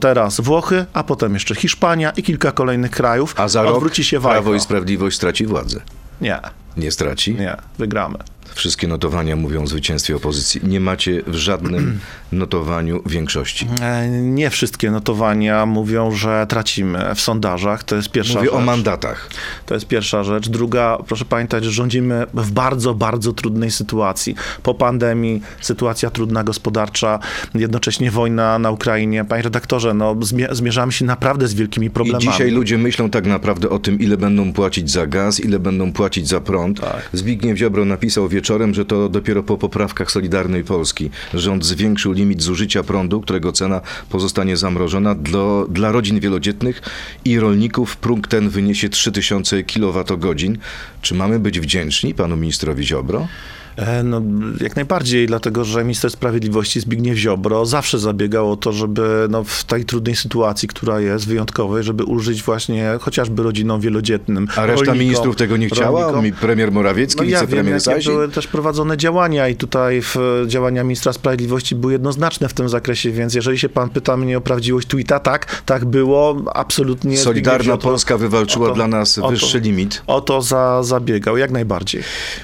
teraz 0.00 0.40
Włochy, 0.40 0.86
a 0.92 1.04
potem 1.04 1.34
jeszcze 1.34 1.54
Hiszpania 1.54 2.10
i 2.10 2.22
kilka 2.22 2.52
kolejnych 2.52 2.90
krajów. 2.90 3.34
A 3.36 3.48
za 3.48 3.62
rok 3.62 3.74
Odwróci 3.74 4.04
się 4.04 4.20
Prawo 4.20 4.54
i 4.54 4.60
Sprawiedliwość 4.60 5.16
straci 5.16 5.46
władzę. 5.46 5.80
Nie, 6.20 6.38
Nie 6.76 6.90
straci? 6.90 7.34
nie, 7.34 7.56
wygramy. 7.78 8.18
Wszystkie 8.54 8.88
notowania 8.88 9.36
mówią 9.36 9.62
o 9.62 9.66
zwycięstwie 9.66 10.16
opozycji. 10.16 10.60
Nie 10.64 10.80
macie 10.80 11.22
w 11.26 11.34
żadnym 11.34 11.98
notowaniu 12.32 13.02
większości. 13.06 13.66
E, 13.82 14.08
Nie 14.08 14.50
wszystkie 14.50 14.90
notowania 14.90 15.66
mówią, 15.66 16.10
że 16.10 16.46
tracimy 16.48 17.14
w 17.14 17.20
sondażach. 17.20 17.84
To 17.84 17.96
jest 17.96 18.10
pierwsza 18.10 18.34
Mówię 18.38 18.50
rzecz. 18.50 18.58
o 18.58 18.60
mandatach. 18.60 19.30
To 19.66 19.74
jest 19.74 19.86
pierwsza 19.86 20.24
rzecz. 20.24 20.48
Druga, 20.48 20.98
proszę 21.06 21.24
pamiętać, 21.24 21.64
że 21.64 21.70
rządzimy 21.70 22.26
w 22.34 22.50
bardzo, 22.52 22.94
bardzo 22.94 23.32
trudnej 23.32 23.70
sytuacji. 23.70 24.34
Po 24.62 24.74
pandemii, 24.74 25.42
sytuacja 25.60 26.10
trudna 26.10 26.44
gospodarcza, 26.44 27.18
jednocześnie 27.54 28.10
wojna 28.10 28.58
na 28.58 28.70
Ukrainie. 28.70 29.24
Panie 29.24 29.42
redaktorze, 29.42 29.94
no, 29.94 30.14
zmie- 30.14 30.54
zmierzamy 30.54 30.92
się 30.92 31.04
naprawdę 31.04 31.48
z 31.48 31.54
wielkimi 31.54 31.86
I 31.86 31.90
problemami. 31.90 32.24
dzisiaj 32.24 32.50
ludzie 32.50 32.78
myślą 32.78 33.10
tak 33.10 33.26
naprawdę 33.26 33.70
o 33.70 33.78
tym, 33.78 33.98
ile 34.00 34.16
będą 34.16 34.52
płacić 34.52 34.90
za 34.90 35.06
gaz, 35.06 35.40
ile 35.40 35.58
będą 35.58 35.92
płacić 35.92 36.28
za 36.28 36.40
prąd. 36.40 36.80
Tak. 36.80 37.08
Zbigniew 37.12 37.58
Ziobro 37.58 37.84
napisał 37.84 38.28
wieczorem, 38.28 38.43
że 38.72 38.84
to 38.84 39.08
dopiero 39.08 39.42
po 39.42 39.58
poprawkach 39.58 40.10
Solidarnej 40.10 40.64
Polski 40.64 41.10
rząd 41.34 41.64
zwiększył 41.64 42.12
limit 42.12 42.42
zużycia 42.42 42.82
prądu, 42.82 43.20
którego 43.20 43.52
cena 43.52 43.80
pozostanie 44.10 44.56
zamrożona. 44.56 45.14
Dla, 45.14 45.40
dla 45.68 45.92
rodzin 45.92 46.20
wielodzietnych 46.20 46.82
i 47.24 47.38
rolników 47.38 47.96
próg 47.96 48.28
ten 48.28 48.48
wyniesie 48.48 48.88
3000 48.88 49.62
kWh. 49.62 50.58
Czy 51.02 51.14
mamy 51.14 51.38
być 51.38 51.60
wdzięczni 51.60 52.14
panu 52.14 52.36
ministrowi 52.36 52.86
Ziobro? 52.86 53.28
E, 53.76 54.02
No, 54.02 54.22
jak 54.60 54.76
najbardziej, 54.76 55.26
dlatego 55.26 55.64
że 55.64 55.84
minister 55.84 56.10
sprawiedliwości 56.10 56.80
Zbigniew 56.80 57.18
Ziobro 57.18 57.66
zawsze 57.66 57.98
zabiegał 57.98 58.52
o 58.52 58.56
to, 58.56 58.72
żeby 58.72 59.26
no, 59.30 59.44
w 59.44 59.64
tej 59.64 59.84
trudnej 59.84 60.16
sytuacji, 60.16 60.68
która 60.68 61.00
jest 61.00 61.26
wyjątkowej, 61.28 61.82
żeby 61.84 62.04
użyć 62.04 62.42
właśnie 62.42 62.98
chociażby 63.00 63.42
rodzinom 63.42 63.80
wielodzietnym. 63.80 64.48
A 64.56 64.66
reszta 64.66 64.66
rolnikom, 64.84 64.98
ministrów 64.98 65.36
tego 65.36 65.56
nie 65.56 65.68
chciała? 65.68 66.00
rolnikom. 66.00 66.24
Mi- 66.24 66.32
Premier 66.32 66.72
Morawiecki, 66.72 67.18
No 67.18 67.24
ja 67.24 67.30
wiem, 67.30 67.40
wicepremier 67.46 67.72
jakie 67.72 67.80
Sasin? 67.84 68.12
były 68.12 68.28
też 68.28 68.46
prowadzone 68.46 68.96
działania 68.96 69.48
i 69.48 69.56
tutaj 69.56 70.02
w, 70.02 70.16
działania 70.46 70.82
ministra 70.84 71.12
sprawiedliwości 71.12 71.74
były 71.74 71.92
jednoznaczne 71.92 72.48
w 72.48 72.52
tym 72.54 72.68
zakresie, 72.68 73.10
więc 73.10 73.34
jeżeli 73.34 73.58
się 73.58 73.68
pan 73.68 73.90
pyta 73.90 74.16
mnie 74.16 74.38
o 74.38 74.40
prawdziwość 74.40 74.88
tweeta, 74.88 75.20
tak, 75.20 75.62
tak 75.66 75.84
było, 75.84 76.42
absolutnie. 76.54 77.16
Solidarna 77.18 77.76
Polska 77.76 78.18
wywalczyła 78.18 78.68
to- 78.68 78.74
dla 78.74 78.88
nas 78.88 79.14
to- 79.14 79.28
wyższy 79.28 79.60
limit. 79.60 80.02
O 80.06 80.20
to 80.20 80.42
za, 80.42 80.82
zabiegał, 80.82 81.36
jak 81.36 81.50
najbardziej. 81.50 82.02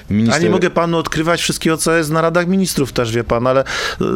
A 0.09 0.13
Minister... 0.13 0.43
nie 0.43 0.49
mogę 0.49 0.69
panu 0.69 0.97
odkrywać 1.21 1.41
wszystkiego, 1.41 1.77
co 1.77 1.95
jest 1.95 2.11
na 2.11 2.21
Radach 2.21 2.47
Ministrów 2.47 2.93
też, 2.93 3.11
wie 3.11 3.23
pan, 3.23 3.47
ale 3.47 3.63
e, 3.63 3.65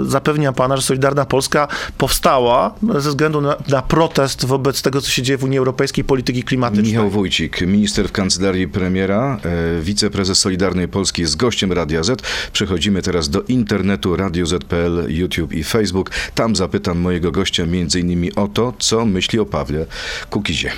zapewniam 0.05 0.53
pana, 0.53 0.77
że 0.77 0.83
Solidarna 0.83 1.25
Polska 1.25 1.67
powstała 1.97 2.75
ze 2.99 3.09
względu 3.09 3.41
na, 3.41 3.55
na 3.67 3.81
protest 3.81 4.45
wobec 4.45 4.81
tego, 4.81 5.01
co 5.01 5.09
się 5.09 5.21
dzieje 5.21 5.37
w 5.37 5.43
Unii 5.43 5.57
Europejskiej 5.57 6.03
polityki 6.03 6.43
klimatycznej. 6.43 6.91
Michał 6.91 7.09
Wójcik, 7.09 7.61
minister 7.61 8.09
w 8.09 8.11
kancelarii 8.11 8.67
premiera, 8.67 9.39
e, 9.43 9.81
wiceprezes 9.81 10.37
Solidarnej 10.37 10.87
Polski 10.87 11.21
jest 11.21 11.37
gościem 11.37 11.71
Radia 11.71 12.03
Z. 12.03 12.21
Przechodzimy 12.53 13.01
teraz 13.01 13.29
do 13.29 13.41
internetu 13.41 14.15
Radio 14.15 14.45
Z.pl, 14.45 15.05
YouTube 15.07 15.53
i 15.53 15.63
Facebook. 15.63 16.11
Tam 16.35 16.55
zapytam 16.55 16.97
mojego 16.97 17.31
gościa 17.31 17.63
innymi 17.99 18.35
o 18.35 18.47
to, 18.47 18.73
co 18.79 19.05
myśli 19.05 19.39
o 19.39 19.45
Pawle 19.45 19.85
Kukizie. 20.29 20.71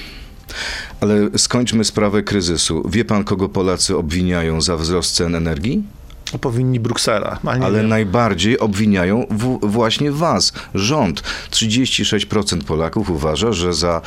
Ale 1.02 1.30
skończmy 1.38 1.84
sprawę 1.84 2.24
kryzysu. 2.24 2.90
Wie 2.90 3.06
pan, 3.06 3.24
kogo 3.24 3.50
Polacy 3.50 3.98
obwiniają 3.98 4.62
za 4.62 4.78
wzrost 4.78 5.16
cen 5.16 5.36
energii? 5.36 5.84
Powinni 6.32 6.80
Bruksela, 6.80 7.40
ale 7.46 7.66
Ale 7.66 7.84
najbardziej 7.84 8.60
obwiniają 8.60 9.26
w, 9.30 9.60
właśnie 9.62 10.12
was, 10.12 10.54
rząd. 10.76 11.24
36% 11.52 12.64
Polaków 12.64 13.10
uważa, 13.10 13.54
że 13.54 13.74
za 13.74 14.02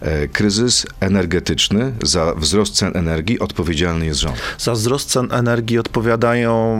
e, 0.00 0.28
kryzys 0.28 0.86
energetyczny, 1.00 1.92
za 2.02 2.34
wzrost 2.34 2.74
cen 2.74 2.92
energii 2.94 3.40
odpowiedzialny 3.40 4.06
jest 4.06 4.20
rząd. 4.20 4.36
Za 4.58 4.72
wzrost 4.72 5.10
cen 5.10 5.28
energii 5.32 5.78
odpowiadają, 5.78 6.76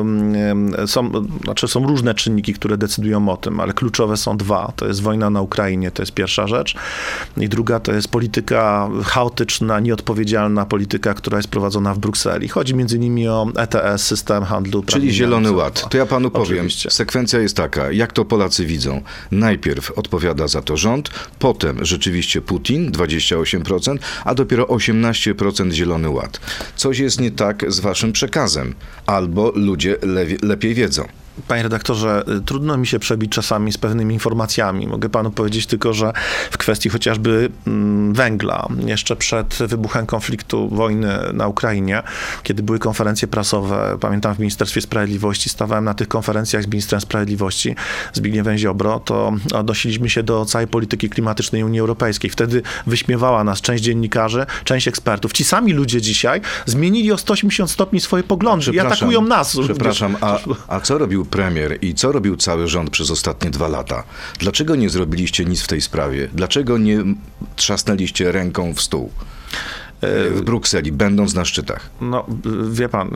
ym, 0.00 0.74
są, 0.86 1.10
znaczy 1.44 1.68
są 1.68 1.86
różne 1.86 2.14
czynniki, 2.14 2.54
które 2.54 2.76
decydują 2.76 3.28
o 3.28 3.36
tym, 3.36 3.60
ale 3.60 3.72
kluczowe 3.72 4.16
są 4.16 4.36
dwa. 4.36 4.72
To 4.76 4.86
jest 4.86 5.02
wojna 5.02 5.30
na 5.30 5.40
Ukrainie, 5.40 5.90
to 5.90 6.02
jest 6.02 6.12
pierwsza 6.12 6.46
rzecz. 6.46 6.74
I 7.36 7.48
druga 7.48 7.80
to 7.80 7.92
jest 7.92 8.08
polityka 8.08 8.88
chaotyczna, 9.04 9.80
nieodpowiedzialna 9.80 10.66
polityka, 10.66 11.14
która 11.14 11.36
jest 11.36 11.48
prowadzona 11.48 11.94
w 11.94 11.98
Brukseli. 11.98 12.48
Chodzi 12.48 12.74
między 12.74 12.96
innymi 12.96 13.28
o 13.28 13.46
ETS, 13.56 14.02
system 14.02 14.25
handlu. 14.26 14.82
Czyli 14.82 15.12
Zielony 15.12 15.48
CO2. 15.48 15.56
Ład. 15.56 15.88
To 15.90 15.98
ja 15.98 16.06
panu 16.06 16.30
powiem. 16.30 16.56
Oczywiście. 16.58 16.90
Sekwencja 16.90 17.40
jest 17.40 17.56
taka, 17.56 17.92
jak 17.92 18.12
to 18.12 18.24
Polacy 18.24 18.66
widzą. 18.66 19.02
Najpierw 19.30 19.90
odpowiada 19.90 20.48
za 20.48 20.62
to 20.62 20.76
rząd, 20.76 21.10
potem 21.38 21.84
rzeczywiście 21.84 22.40
Putin, 22.40 22.92
28%, 22.92 23.98
a 24.24 24.34
dopiero 24.34 24.64
18% 24.64 25.72
Zielony 25.72 26.10
Ład. 26.10 26.40
Coś 26.76 26.98
jest 26.98 27.20
nie 27.20 27.30
tak 27.30 27.72
z 27.72 27.80
waszym 27.80 28.12
przekazem, 28.12 28.74
albo 29.06 29.52
ludzie 29.54 29.96
lepiej 30.42 30.74
wiedzą. 30.74 31.08
Panie 31.48 31.62
redaktorze, 31.62 32.24
y, 32.38 32.40
trudno 32.40 32.76
mi 32.76 32.86
się 32.86 32.98
przebić 32.98 33.32
czasami 33.32 33.72
z 33.72 33.78
pewnymi 33.78 34.14
informacjami. 34.14 34.86
Mogę 34.86 35.08
panu 35.08 35.30
powiedzieć 35.30 35.66
tylko, 35.66 35.92
że 35.92 36.12
w 36.50 36.58
kwestii 36.58 36.88
chociażby 36.88 37.48
mm, 37.66 38.14
węgla, 38.14 38.68
jeszcze 38.86 39.16
przed 39.16 39.58
wybuchem 39.60 40.06
konfliktu 40.06 40.68
wojny 40.68 41.18
na 41.32 41.48
Ukrainie, 41.48 42.02
kiedy 42.42 42.62
były 42.62 42.78
konferencje 42.78 43.28
prasowe, 43.28 43.98
pamiętam 44.00 44.34
w 44.34 44.38
Ministerstwie 44.38 44.80
Sprawiedliwości, 44.80 45.48
stawałem 45.48 45.84
na 45.84 45.94
tych 45.94 46.08
konferencjach 46.08 46.62
z 46.62 46.66
ministrem 46.66 47.00
sprawiedliwości, 47.00 47.76
Zbigniewem 48.12 48.58
Ziobro, 48.58 49.00
to 49.00 49.32
odnosiliśmy 49.54 50.10
się 50.10 50.22
do 50.22 50.44
całej 50.44 50.66
polityki 50.68 51.10
klimatycznej 51.10 51.64
Unii 51.64 51.80
Europejskiej. 51.80 52.30
Wtedy 52.30 52.62
wyśmiewała 52.86 53.44
nas 53.44 53.60
część 53.60 53.84
dziennikarzy, 53.84 54.46
część 54.64 54.88
ekspertów. 54.88 55.32
Ci 55.32 55.44
sami 55.44 55.72
ludzie 55.72 56.00
dzisiaj 56.00 56.40
zmienili 56.66 57.12
o 57.12 57.18
180 57.18 57.70
stopni 57.70 58.00
swoje 58.00 58.22
poglądy 58.22 58.70
i 58.72 58.80
atakują 58.80 59.22
nas. 59.22 59.56
Przepraszam, 59.64 60.16
a, 60.20 60.38
a 60.68 60.80
co 60.80 60.98
robił 60.98 61.25
premier 61.26 61.78
i 61.82 61.94
co 61.94 62.12
robił 62.12 62.36
cały 62.36 62.68
rząd 62.68 62.90
przez 62.90 63.10
ostatnie 63.10 63.50
dwa 63.50 63.68
lata? 63.68 64.04
Dlaczego 64.38 64.76
nie 64.76 64.90
zrobiliście 64.90 65.44
nic 65.44 65.62
w 65.62 65.68
tej 65.68 65.80
sprawie? 65.80 66.28
Dlaczego 66.32 66.78
nie 66.78 67.04
trzasnęliście 67.56 68.32
ręką 68.32 68.74
w 68.74 68.80
stół? 68.82 69.10
E, 70.00 70.30
W 70.30 70.42
Brukseli, 70.42 70.92
będąc 70.92 71.34
na 71.34 71.44
szczytach. 71.44 71.90
No, 72.00 72.26
wie 72.70 72.88
pan, 72.88 73.10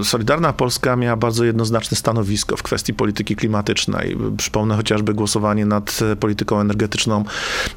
y, 0.00 0.04
Solidarna 0.04 0.52
Polska 0.52 0.96
miała 0.96 1.16
bardzo 1.16 1.44
jednoznaczne 1.44 1.96
stanowisko 1.96 2.56
w 2.56 2.62
kwestii 2.62 2.94
polityki 2.94 3.36
klimatycznej. 3.36 4.16
Przypomnę 4.36 4.76
chociażby 4.76 5.14
głosowanie 5.14 5.66
nad 5.66 5.98
polityką 6.20 6.60
energetyczną 6.60 7.24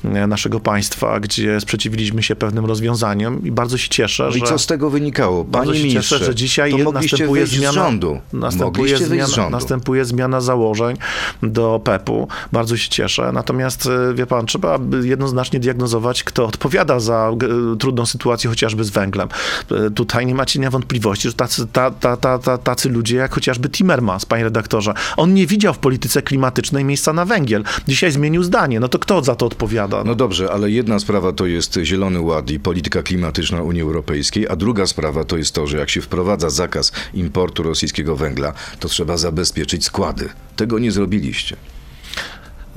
y, 0.06 0.28
naszego 0.28 0.60
państwa, 0.60 1.20
gdzie 1.20 1.62
sprzeciwiliśmy 1.62 2.24
się 2.24 2.36
pewnym 2.36 2.66
rozwiązaniom 2.66 3.44
i 3.44 3.52
bardzo 3.52 3.78
się 3.78 3.90
cieszę, 3.90 4.24
No 4.24 4.32
że... 4.32 4.40
i 4.40 4.42
co 4.42 4.60
z 4.60 4.68
tego 4.68 4.90
wynikało? 4.90 5.44
Bardzo 5.44 5.72
Panie 5.72 5.82
się 5.82 5.88
ministrze, 5.88 6.16
cieszę, 6.16 6.26
że 6.26 6.36
dzisiaj 6.36 6.74
następuje 6.94 7.48
zmiana, 7.48 7.72
rządu. 7.72 8.20
następuje, 8.34 8.98
zmiana, 8.98 9.28
rządu. 9.28 9.52
następuje 9.52 10.06
zmiana 10.06 10.42
założeń 10.42 10.98
do 11.44 11.82
PEP-u. 11.84 12.28
Bardzo 12.52 12.78
się 12.78 12.90
cieszę. 12.90 13.32
Natomiast, 13.34 13.90
wie 14.14 14.26
pan, 14.28 14.46
trzeba 14.46 14.80
jednoznacznie 15.04 15.60
diagnozować, 15.60 16.24
kto 16.24 16.46
odpowiada 16.46 17.00
za 17.00 17.32
trudną 17.80 18.06
sytuację 18.06 18.41
chociażby 18.48 18.84
z 18.84 18.90
węglem. 18.90 19.28
Y, 19.72 19.92
Tutaj 19.92 20.26
nie 20.26 20.36
ma 20.36 20.46
cienia 20.46 20.70
wątpliwości, 20.70 21.28
że 21.28 21.34
tacy, 21.34 21.68
ta, 21.68 21.92
ta, 21.92 22.18
ta, 22.18 22.40
ta, 22.40 22.58
tacy 22.58 22.90
ludzie 22.90 23.16
jak 23.18 23.34
chociażby 23.34 23.70
Timmermans, 23.70 24.26
panie 24.26 24.44
redaktorze, 24.44 24.94
on 25.18 25.34
nie 25.34 25.48
widział 25.48 25.74
w 25.74 25.78
polityce 25.78 26.22
klimatycznej 26.22 26.86
miejsca 26.86 27.14
na 27.14 27.26
węgiel. 27.26 27.64
Dzisiaj 27.88 28.12
zmienił 28.12 28.44
zdanie. 28.44 28.80
No 28.80 28.88
to 28.88 29.00
kto 29.00 29.24
za 29.24 29.36
to 29.36 29.46
odpowiada? 29.46 30.04
No 30.04 30.16
dobrze, 30.16 30.52
ale 30.52 30.72
jedna 30.72 31.00
sprawa 31.00 31.32
to 31.32 31.46
jest 31.46 31.80
Zielony 31.84 32.22
Ład 32.22 32.52
i 32.52 32.60
polityka 32.60 33.04
klimatyczna 33.04 33.62
Unii 33.62 33.82
Europejskiej, 33.82 34.48
a 34.48 34.56
druga 34.56 34.88
sprawa 34.88 35.24
to 35.24 35.38
jest 35.38 35.56
to, 35.56 35.68
że 35.68 35.78
jak 35.78 35.90
się 35.90 36.02
wprowadza 36.02 36.50
zakaz 36.50 36.92
importu 37.14 37.64
rosyjskiego 37.64 38.16
węgla, 38.16 38.54
to 38.80 38.88
trzeba 38.88 39.18
zabezpieczyć 39.18 39.86
składy. 39.86 40.30
Tego 40.56 40.80
nie 40.80 40.92
zrobiliście. 40.92 41.56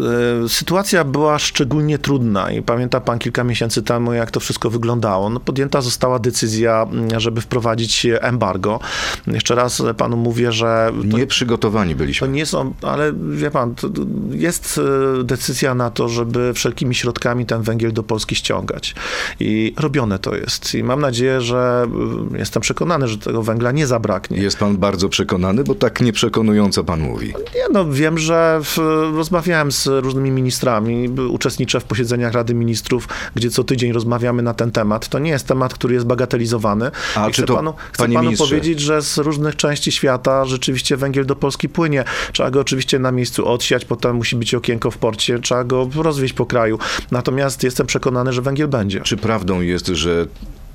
E, 0.00 0.48
Sytuacja 0.48 1.04
była 1.04 1.38
szczególnie 1.38 1.98
trudna 1.98 2.50
i 2.52 2.62
pamięta 2.62 3.00
pan 3.00 3.18
kilka 3.18 3.44
miesięcy 3.44 3.82
temu, 3.82 4.12
jak 4.12 4.30
to 4.30 4.40
wszystko 4.40 4.70
wyglądało. 4.70 5.30
No, 5.30 5.40
podjęta 5.40 5.80
została 5.80 6.18
decyzja, 6.18 6.86
mm, 6.92 7.20
żeby 7.20 7.40
wprowadzić 7.40 8.06
embargo. 8.20 8.80
Jeszcze 9.26 9.54
raz 9.54 9.82
panu 9.96 10.16
mówię, 10.16 10.52
że 10.52 10.92
to, 11.10 11.16
Nieprzygotowani 11.18 11.92
to 11.92 11.98
byliśmy. 11.98 12.28
nie 12.28 12.46
są, 12.46 12.74
ale 12.82 13.12
wie 13.30 13.50
pan, 13.50 13.74
to 13.74 13.88
jest 14.30 14.80
e, 15.20 15.24
decyzja 15.24 15.74
na 15.74 15.90
to, 15.90 16.08
żeby 16.08 16.52
wszelkimi 16.54 16.94
środkami 16.94 17.46
ten 17.46 17.62
węgiel 17.62 17.92
do 17.92 18.02
Polski 18.02 18.34
ściągać. 18.34 18.94
I 19.40 19.74
robione 19.78 20.18
to 20.18 20.34
jest. 20.34 20.74
I 20.74 20.84
mam 20.84 21.00
nadzieję, 21.00 21.40
że 21.40 21.86
e, 22.34 22.38
jestem 22.38 22.62
przekonany, 22.62 23.08
że 23.08 23.18
tego 23.18 23.42
węgla 23.42 23.72
nie 23.72 23.86
zabraknie. 23.86 24.38
Jest 24.38 24.58
pan 24.58 24.76
bardzo 24.76 25.08
przekonany, 25.08 25.64
bo 25.64 25.74
tak 25.74 26.00
nieprzekonująco 26.00 26.84
pan 26.84 27.00
mówi. 27.00 27.26
Nie, 27.54 27.68
no 27.72 27.90
wiem, 27.90 28.18
że 28.18 28.60
w, 28.62 28.78
rozmawiałem 29.16 29.72
z 29.72 29.84
różnymi 29.87 30.31
ministrami, 30.31 31.09
uczestniczę 31.31 31.81
w 31.81 31.85
posiedzeniach 31.85 32.33
Rady 32.33 32.55
Ministrów, 32.55 33.09
gdzie 33.35 33.50
co 33.50 33.64
tydzień 33.64 33.93
rozmawiamy 33.93 34.43
na 34.43 34.55
ten 34.55 34.71
temat. 34.71 35.09
To 35.09 35.19
nie 35.19 35.31
jest 35.31 35.47
temat, 35.47 35.75
który 35.75 35.95
jest 35.95 36.07
bagatelizowany. 36.07 36.91
A 37.17 37.29
I 37.29 37.33
czy 37.33 37.43
chcę 37.43 37.47
to, 37.47 37.55
panu, 37.55 37.75
chcę 37.93 38.03
panu 38.09 38.21
ministrze- 38.21 38.38
powiedzieć, 38.38 38.81
że 38.81 39.03
z 39.03 39.19
różnych 39.19 39.57
części 39.57 39.93
świata 39.93 40.45
rzeczywiście 40.45 40.97
węgiel 40.97 41.26
do 41.26 41.37
Polski 41.37 41.69
płynie. 41.69 42.05
Trzeba 42.33 42.50
go 42.50 42.61
oczywiście 42.61 42.99
na 42.99 43.12
miejscu 43.12 43.49
odsiać, 43.49 43.85
potem 43.85 44.17
musi 44.17 44.37
być 44.37 44.55
okienko 44.55 44.91
w 44.91 44.99
porcie, 44.99 45.38
trzeba 45.38 45.64
go 45.64 45.88
rozwieźć 45.95 46.35
po 46.35 46.47
kraju. 46.47 46.79
Natomiast 47.11 47.62
jestem 47.62 47.87
przekonany, 47.87 48.33
że 48.33 48.43
węgiel 48.43 48.69
będzie. 48.69 49.00
Czy 49.00 49.17
prawdą 49.17 49.61
jest, 49.61 49.87
że 49.87 50.26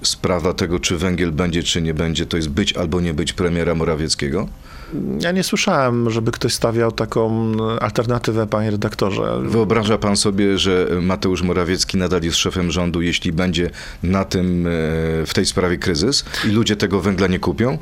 sprawa 0.02 0.54
tego, 0.54 0.80
czy 0.80 0.98
węgiel 0.98 1.32
będzie, 1.32 1.64
czy 1.64 1.82
nie 1.82 1.94
będzie, 1.94 2.26
to 2.26 2.38
jest 2.38 2.50
być 2.50 2.74
albo 2.74 3.02
nie 3.02 3.14
być 3.14 3.34
premiera 3.34 3.76
Morawieckiego? 3.76 4.48
Ja 5.22 5.32
nie 5.32 5.44
słyszałem, 5.44 6.10
żeby 6.10 6.32
ktoś 6.32 6.54
stawiał 6.54 6.92
taką 6.92 7.52
alternatywę, 7.82 8.48
panie 8.48 8.72
redaktorze. 8.72 9.40
Wyobraża 9.44 9.98
pan 9.98 10.18
sobie, 10.18 10.58
że 10.58 10.88
Mateusz 11.02 11.42
Morawiecki 11.42 11.98
nadal 11.98 12.22
jest 12.24 12.38
szefem 12.38 12.72
rządu, 12.72 13.02
jeśli 13.02 13.32
będzie 13.32 13.70
na 14.04 14.26
tym, 14.26 14.68
e, 14.68 14.70
w 15.26 15.32
tej 15.34 15.46
sprawie 15.46 15.78
kryzys 15.78 16.26
i 16.48 16.52
ludzie 16.52 16.76
tego 16.76 17.02
węgla 17.02 17.28
nie 17.28 17.40
kupią? 17.40 17.72
E, 17.72 17.78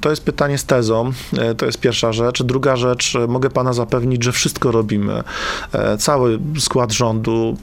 To 0.00 0.10
jest 0.10 0.24
pytanie 0.24 0.58
z 0.58 0.64
tezą. 0.64 1.12
E, 1.38 1.54
To 1.54 1.66
jest 1.66 1.80
pierwsza 1.80 2.12
rzecz. 2.12 2.42
Druga 2.42 2.76
rzecz, 2.76 3.14
mogę 3.28 3.50
pana 3.50 3.72
zapewnić, 3.72 4.24
że 4.24 4.32
wszystko 4.32 4.70
robimy. 4.70 5.22
Cały 5.98 6.38
skład 6.58 6.92
rządu, 6.92 7.56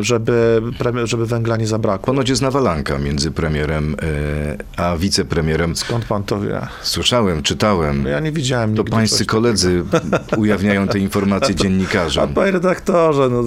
żeby, 0.00 0.62
premier- 0.78 1.06
żeby 1.06 1.26
węgla 1.26 1.56
nie 1.56 1.66
zabrakło. 1.66 2.06
Ponoć 2.06 2.28
jest 2.28 2.42
nawalanka 2.42 2.98
między 2.98 3.30
premierem 3.30 3.96
a 4.76 4.96
wicepremierem. 4.96 5.76
Skąd 5.76 6.04
pan 6.04 6.22
to 6.22 6.40
wie? 6.40 6.60
Słyszałem, 6.84 7.42
czytałem. 7.42 8.06
Ja 8.06 8.20
nie 8.20 8.32
widziałem 8.32 8.74
To 8.74 8.84
pańscy 8.84 9.26
koledzy 9.26 9.84
ujawniają 10.36 10.88
te 10.88 10.98
informacje 10.98 11.54
A 11.58 11.62
dziennikarzom. 11.62 12.34
panie 12.34 12.50
redaktorze, 12.50 13.28
no, 13.30 13.42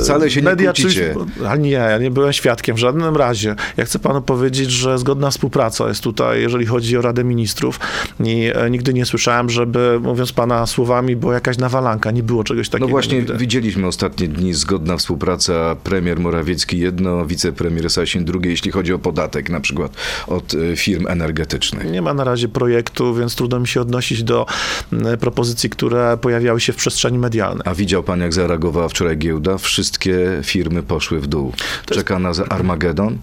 Wcale 0.00 0.30
się 0.30 0.40
nie 0.40 0.44
media 0.44 0.72
kłócicie. 0.72 1.14
czymś- 1.14 1.46
Ale 1.48 1.58
nie, 1.58 1.70
ja 1.70 1.98
nie 1.98 2.10
byłem 2.10 2.32
świadkiem 2.32 2.76
w 2.76 2.78
żadnym 2.78 3.16
razie. 3.16 3.54
Ja 3.76 3.84
chcę 3.84 3.98
panu 3.98 4.22
powiedzieć, 4.22 4.70
że 4.70 4.98
zgodna 4.98 5.30
współpraca 5.30 5.88
jest 5.88 6.02
tutaj, 6.02 6.40
jeżeli 6.40 6.66
chodzi 6.66 6.96
o 6.96 7.02
Radę 7.02 7.24
Ministrów 7.24 7.80
i 8.24 8.50
e, 8.54 8.70
nigdy 8.70 8.94
nie 8.94 9.06
słyszałem, 9.06 9.50
żeby, 9.50 9.98
mówiąc 10.02 10.32
pana 10.32 10.66
słowami, 10.66 11.16
była 11.16 11.34
jakaś 11.34 11.58
nawalanka. 11.58 12.10
Nie 12.10 12.22
było 12.22 12.44
czegoś 12.44 12.68
takiego. 12.68 12.86
No 12.86 12.90
właśnie 12.90 13.18
nigdy. 13.18 13.36
widzieliśmy 13.36 13.86
ostatnie 13.86 14.28
dni 14.28 14.54
zgodna 14.54 14.96
współpraca 14.96 15.76
premier 15.84 16.20
Morawiecki 16.20 16.78
jedno, 16.78 17.26
wicepremier 17.26 17.90
Sasin 17.90 18.24
drugie, 18.24 18.50
jeśli 18.50 18.70
chodzi 18.70 18.92
o 18.92 18.98
podatek 18.98 19.50
na 19.50 19.60
przykład 19.60 19.92
od 20.26 20.54
e, 20.54 20.76
firm 20.76 21.06
energetycznych. 21.08 21.90
Nie 21.90 22.02
ma 22.02 22.14
na 22.14 22.24
razie 22.24 22.48
projektu, 22.80 23.14
więc 23.14 23.34
trudno 23.34 23.60
mi 23.60 23.68
się 23.68 23.80
odnosić 23.80 24.22
do 24.22 24.46
mm, 24.92 25.18
propozycji, 25.18 25.70
które 25.70 26.18
pojawiały 26.20 26.60
się 26.60 26.72
w 26.72 26.76
przestrzeni 26.76 27.18
medialnej. 27.18 27.62
A 27.64 27.74
widział 27.74 28.02
pan, 28.02 28.20
jak 28.20 28.32
zareagowała 28.34 28.88
wczoraj 28.88 29.18
giełda? 29.18 29.58
Wszystkie 29.58 30.40
firmy 30.42 30.82
poszły 30.82 31.20
w 31.20 31.26
dół. 31.26 31.52
Czeka 31.86 32.18
nas 32.18 32.40
Armagedon? 32.48 33.18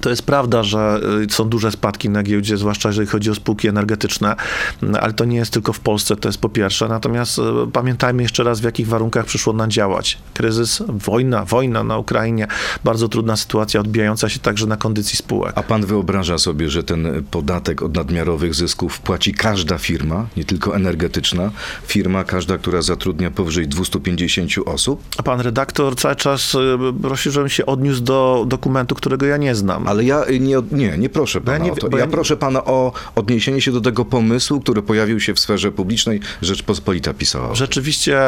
To 0.00 0.10
jest 0.10 0.22
prawda, 0.22 0.62
że 0.62 1.00
y, 1.26 1.32
są 1.32 1.48
duże 1.48 1.70
spadki 1.70 2.10
na 2.10 2.22
giełdzie, 2.22 2.56
zwłaszcza 2.56 2.88
jeżeli 2.88 3.06
chodzi 3.06 3.30
o 3.30 3.34
spółki 3.34 3.68
energetyczne, 3.68 4.36
mm, 4.82 4.96
ale 5.00 5.12
to 5.12 5.24
nie 5.24 5.36
jest 5.36 5.52
tylko 5.52 5.72
w 5.72 5.80
Polsce, 5.80 6.16
to 6.16 6.28
jest 6.28 6.40
po 6.40 6.48
pierwsze. 6.48 6.88
Natomiast 6.88 7.38
y, 7.38 7.42
pamiętajmy 7.72 8.22
jeszcze 8.22 8.44
raz, 8.44 8.60
w 8.60 8.64
jakich 8.64 8.88
warunkach 8.88 9.26
przyszło 9.26 9.52
nam 9.52 9.70
działać. 9.70 10.18
Kryzys, 10.34 10.82
wojna, 10.88 11.44
wojna 11.44 11.84
na 11.84 11.98
Ukrainie, 11.98 12.46
bardzo 12.84 13.08
trudna 13.08 13.36
sytuacja, 13.36 13.80
odbijająca 13.80 14.28
się 14.28 14.38
także 14.38 14.66
na 14.66 14.76
kondycji 14.76 15.16
spółek. 15.16 15.52
A 15.54 15.62
pan 15.62 15.86
wyobraża 15.86 16.38
sobie, 16.38 16.70
że 16.70 16.82
ten 16.82 17.24
podatek 17.30 17.82
od 17.82 17.96
nadmiarowych 17.96 18.54
zysków 18.54 19.00
płaci 19.00 19.34
każda 19.34 19.78
firma, 19.78 20.26
nie 20.36 20.44
tylko 20.44 20.76
energetyczna, 20.76 21.50
firma 21.86 22.24
każda, 22.24 22.58
która 22.58 22.82
zatrudnia 22.82 23.30
powyżej 23.30 23.68
250 23.68 24.52
osób? 24.66 25.02
A 25.16 25.22
pan 25.22 25.40
redaktor 25.40 25.96
cały 25.96 26.16
czas 26.16 26.54
y, 26.54 26.58
prosi, 27.02 27.30
żebym 27.30 27.48
się 27.48 27.66
odniósł 27.66 28.00
do 28.00 28.44
dokumentu, 28.46 28.94
którego 28.94 29.26
ja 29.26 29.36
nie 29.36 29.54
znam. 29.54 29.87
Ale 29.88 30.04
ja 30.04 30.24
y, 30.26 30.40
nie, 30.40 30.56
nie, 30.72 30.98
nie 30.98 31.08
proszę 31.08 31.38
ja 31.38 31.44
pana 31.44 31.64
nie 31.64 31.72
o 31.72 31.76
to. 31.76 31.88
Ja 31.92 31.98
ja 31.98 32.04
nie- 32.04 32.10
proszę 32.12 32.36
pana 32.36 32.64
o 32.64 32.92
odniesienie 33.14 33.60
się 33.60 33.72
do 33.72 33.80
tego 33.80 34.04
pomysłu, 34.04 34.60
który 34.60 34.82
pojawił 34.82 35.20
się 35.20 35.34
w 35.34 35.40
sferze 35.40 35.72
publicznej. 35.72 36.20
Rzeczpospolita 36.42 37.14
pisała. 37.14 37.54
Rzeczywiście 37.54 38.20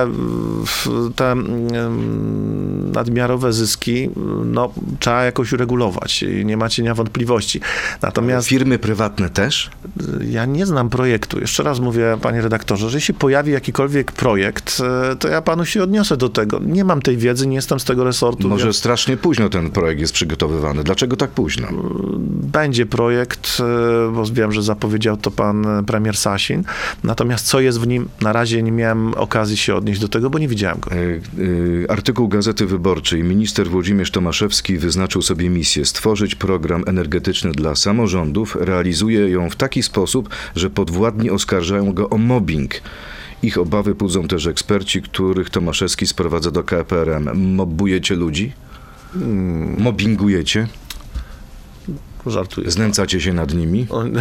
w- 0.67 1.11
te 1.17 1.33
mm, 1.33 2.93
nadmiarowe 2.93 3.53
zyski 3.53 4.05
y, 4.05 4.11
no, 4.45 4.73
trzeba 5.01 5.25
jakoś 5.25 5.53
uregulować 5.53 6.23
i 6.23 6.45
nie 6.45 6.57
ma 6.57 6.69
cienia 6.69 6.95
wątpliwości. 6.95 7.61
Natomiast 8.03 8.49
Firmy 8.49 8.79
prywatne 8.79 9.31
też? 9.31 9.71
y, 10.21 10.27
ja 10.27 10.45
nie 10.45 10.67
znam 10.67 10.89
projektu. 10.91 11.41
Jeszcze 11.41 11.63
raz 11.63 11.81
mówię, 11.81 12.19
panie 12.23 12.41
redaktorze, 12.43 12.91
że 12.91 12.97
jeśli 12.97 13.15
pojawi 13.15 13.53
jakikolwiek 13.53 14.13
projekt, 14.13 14.83
to 15.19 15.29
ja 15.29 15.43
panu 15.43 15.65
się 15.65 15.83
odniosę 15.83 16.17
do 16.17 16.29
tego. 16.29 16.59
Nie 16.67 16.85
mam 16.85 17.03
tej 17.03 17.17
wiedzy, 17.17 17.47
nie 17.47 17.57
jestem 17.57 17.81
z 17.81 17.85
tego 17.85 18.05
resortu. 18.05 18.49
Może 18.49 18.65
więc 18.65 18.77
strasznie 18.77 19.17
późno 19.17 19.49
ten 19.49 19.71
projekt 19.71 20.01
jest 20.01 20.13
przygotowywany. 20.13 20.85
Dlaczego 20.85 21.17
tak 21.17 21.31
późno? 21.31 21.50
Będzie 22.53 22.87
projekt, 22.87 23.59
y, 24.09 24.13
bo 24.13 24.25
wiem, 24.33 24.53
że 24.53 24.63
zapowiedział 24.63 25.17
to 25.17 25.31
pan 25.31 25.67
premier 25.87 26.17
Sasin. 26.17 26.65
Natomiast 27.05 27.47
co 27.47 27.61
jest 27.61 27.81
w 27.81 27.87
nim, 27.87 28.09
na 28.21 28.33
razie 28.33 28.63
nie 28.63 28.73
miałem 28.73 29.15
okazji 29.15 29.57
się 29.57 29.75
odnieść 29.75 30.01
do 30.01 30.09
tego, 30.09 30.31
bo 30.31 30.39
nie 30.39 30.49
widziałem 30.49 30.81
go. 30.81 30.91
E, 30.93 31.91
Artykuł 31.91 32.29
Gazety 32.29 32.67
Wyborczej. 32.67 33.25
Minister 33.25 33.69
Włodzimierz 33.69 34.11
Tomaszewski 34.11 34.79
wyznaczył 34.79 35.23
sobie 35.23 35.51
misję 35.51 35.85
stworzyć 35.85 36.35
program 36.35 36.85
energetyczny 36.87 37.53
dla 37.53 37.75
samorządów. 37.75 38.57
Realizuje 38.61 39.29
ją 39.29 39.51
w 39.51 39.57
taki 39.57 39.83
sposób, 39.83 40.29
że 40.57 40.71
podwładni 40.71 41.31
oskarżają 41.31 41.93
go 41.93 42.11
o 42.11 42.19
mobbing. 42.19 42.81
Ich 43.43 43.59
obawy 43.59 43.95
budzą 43.95 44.29
też 44.29 44.47
eksperci, 44.47 45.03
których 45.03 45.51
Tomaszewski 45.51 46.07
sprowadza 46.07 46.51
do 46.51 46.65
KPRM. 46.65 47.55
Mobbujecie 47.55 48.17
ludzi? 48.17 48.53
Mobbingujecie? 49.79 50.69
Żartuję. 52.27 52.71
Znęcacie 52.71 53.21
się 53.21 53.33
nad 53.33 53.55
nimi? 53.55 53.87
On- 53.91 54.13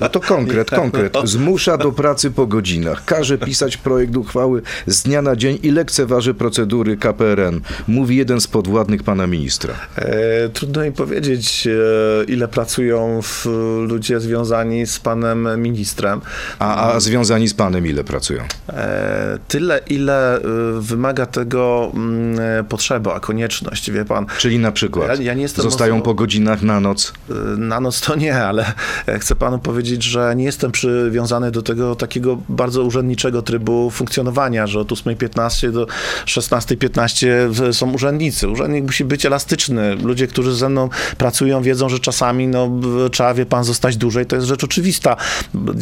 No 0.00 0.08
to 0.08 0.20
konkret, 0.20 0.70
konkret. 0.82 1.16
Zmusza 1.24 1.76
do 1.76 1.92
pracy 1.92 2.30
po 2.30 2.46
godzinach. 2.46 3.04
Każe 3.04 3.38
pisać 3.38 3.76
projekt 3.76 4.16
uchwały 4.16 4.62
z 4.86 5.02
dnia 5.02 5.22
na 5.22 5.36
dzień 5.36 5.58
i 5.62 5.70
lekceważy 5.70 6.34
procedury 6.34 6.96
KPRM. 6.96 7.60
Mówi 7.88 8.16
jeden 8.16 8.40
z 8.40 8.46
podwładnych 8.46 9.02
pana 9.02 9.26
ministra. 9.26 9.74
E, 9.96 10.48
trudno 10.48 10.82
mi 10.84 10.92
powiedzieć, 10.92 11.66
e, 11.66 12.24
ile 12.24 12.48
pracują 12.48 13.20
ludzie 13.86 14.20
związani 14.20 14.86
z 14.86 14.98
panem 15.00 15.62
ministrem. 15.62 16.20
A, 16.58 16.92
a 16.92 17.00
związani 17.00 17.48
z 17.48 17.54
panem 17.54 17.86
ile 17.86 18.04
pracują? 18.04 18.42
E, 18.68 19.38
tyle, 19.48 19.80
ile 19.86 20.36
e, 20.36 20.40
wymaga 20.80 21.26
tego 21.26 21.92
mm, 21.94 22.40
e, 22.40 22.64
potrzeba, 22.64 23.20
konieczność, 23.20 23.90
wie 23.90 24.04
pan. 24.04 24.26
Czyli 24.38 24.58
na 24.58 24.72
przykład 24.72 25.08
Ja- 25.18 25.24
ja 25.24 25.34
nie 25.34 25.42
jestem 25.42 25.62
zostają 25.62 25.94
osobą- 25.98 26.02
po 26.02 26.14
godzinach 26.14 26.62
na 26.62 26.80
noc. 26.80 26.97
E, 27.30 27.34
Na 27.56 27.80
noc 27.80 28.00
to 28.00 28.16
nie, 28.16 28.36
ale 28.44 28.72
chcę 29.20 29.34
panu 29.36 29.58
powiedzieć, 29.58 30.02
że 30.02 30.34
nie 30.36 30.44
jestem 30.44 30.72
przywiązany 30.72 31.50
do 31.50 31.62
tego 31.62 31.94
takiego 31.96 32.38
bardzo 32.48 32.82
urzędniczego 32.82 33.42
trybu 33.42 33.90
funkcjonowania, 33.90 34.66
że 34.66 34.80
od 34.80 34.88
8.15 34.88 35.72
do 35.72 35.86
16.15 36.26 37.26
w- 37.48 37.74
są 37.76 37.92
urzędnicy. 37.92 38.48
Urzędnik 38.48 38.84
musi 38.84 39.04
być 39.04 39.26
elastyczny. 39.26 39.94
Ludzie, 39.94 40.26
którzy 40.26 40.54
ze 40.54 40.68
mną 40.68 40.88
pracują, 41.18 41.62
wiedzą, 41.62 41.88
że 41.88 41.98
czasami 41.98 42.48
no, 42.48 42.70
trzeba, 43.12 43.34
wie 43.34 43.46
pan, 43.46 43.64
zostać 43.64 43.96
dłużej. 43.96 44.26
To 44.26 44.36
jest 44.36 44.48
rzecz 44.48 44.64
oczywista. 44.64 45.16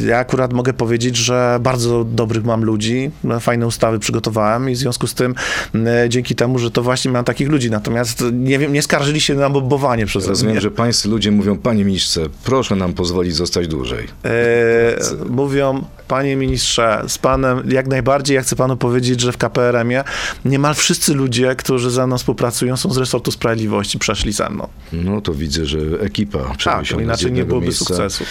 Ja 0.06 0.18
akurat 0.18 0.52
mogę 0.52 0.72
powiedzieć, 0.72 1.16
że 1.16 1.58
bardzo 1.60 2.04
dobrych 2.04 2.44
mam 2.44 2.64
ludzi, 2.64 3.10
fajne 3.40 3.66
ustawy 3.66 3.98
przygotowałem 3.98 4.70
i 4.70 4.74
w 4.74 4.78
związku 4.78 5.06
z 5.06 5.14
tym 5.14 5.34
e, 5.74 6.08
dzięki 6.08 6.34
temu, 6.34 6.58
że 6.58 6.70
to 6.70 6.82
właśnie 6.82 7.10
mam 7.10 7.24
takich 7.24 7.48
ludzi. 7.48 7.70
Natomiast 7.70 8.24
nie 8.32 8.58
wiem, 8.58 8.72
nie 8.72 8.82
skarżyli 8.82 9.20
się 9.20 9.34
na 9.34 9.48
mobbowanie 9.48 10.06
przez 10.06 10.26
Rozumiem, 10.26 10.52
mnie. 10.52 10.60
że 10.60 10.70
ludzie 11.06 11.30
mówią, 11.30 11.58
panie 11.58 11.84
ministrze, 11.84 12.26
proszę 12.44 12.76
nam 12.76 12.92
pozwolić 12.92 13.34
zostać 13.36 13.68
dłużej. 13.68 14.06
E, 14.24 14.30
mówią, 15.30 15.84
panie 16.08 16.36
ministrze, 16.36 17.02
z 17.08 17.18
panem 17.18 17.70
jak 17.70 17.86
najbardziej, 17.86 18.34
ja 18.34 18.42
chcę 18.42 18.56
panu 18.56 18.76
powiedzieć, 18.76 19.20
że 19.20 19.32
w 19.32 19.36
KPRM-ie 19.36 20.04
niemal 20.44 20.74
wszyscy 20.74 21.14
ludzie, 21.14 21.54
którzy 21.56 21.90
ze 21.90 22.06
mną 22.06 22.18
współpracują, 22.18 22.76
są 22.76 22.92
z 22.92 22.96
resortu 22.96 23.30
sprawiedliwości, 23.30 23.98
przeszli 23.98 24.32
ze 24.32 24.50
mną. 24.50 24.68
No 24.92 25.20
to 25.20 25.34
widzę, 25.34 25.66
że 25.66 25.78
ekipa 26.00 26.38
Tak, 26.38 26.56
przeniesiona 26.56 27.00
z 27.02 27.04
inaczej 27.04 27.32
nie 27.32 27.44
byłoby 27.44 27.66
miejsca. 27.66 27.84
sukcesu. 27.84 28.24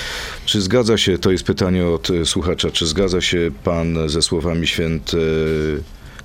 Czy 0.45 0.61
zgadza 0.61 0.97
się, 0.97 1.17
to 1.17 1.31
jest 1.31 1.43
pytanie 1.43 1.85
od 1.88 2.09
e, 2.09 2.25
słuchacza, 2.25 2.71
czy 2.71 2.85
zgadza 2.88 3.21
się 3.21 3.51
pan 3.63 4.09
ze 4.09 4.21
słowami 4.21 4.67
święte 4.67 5.17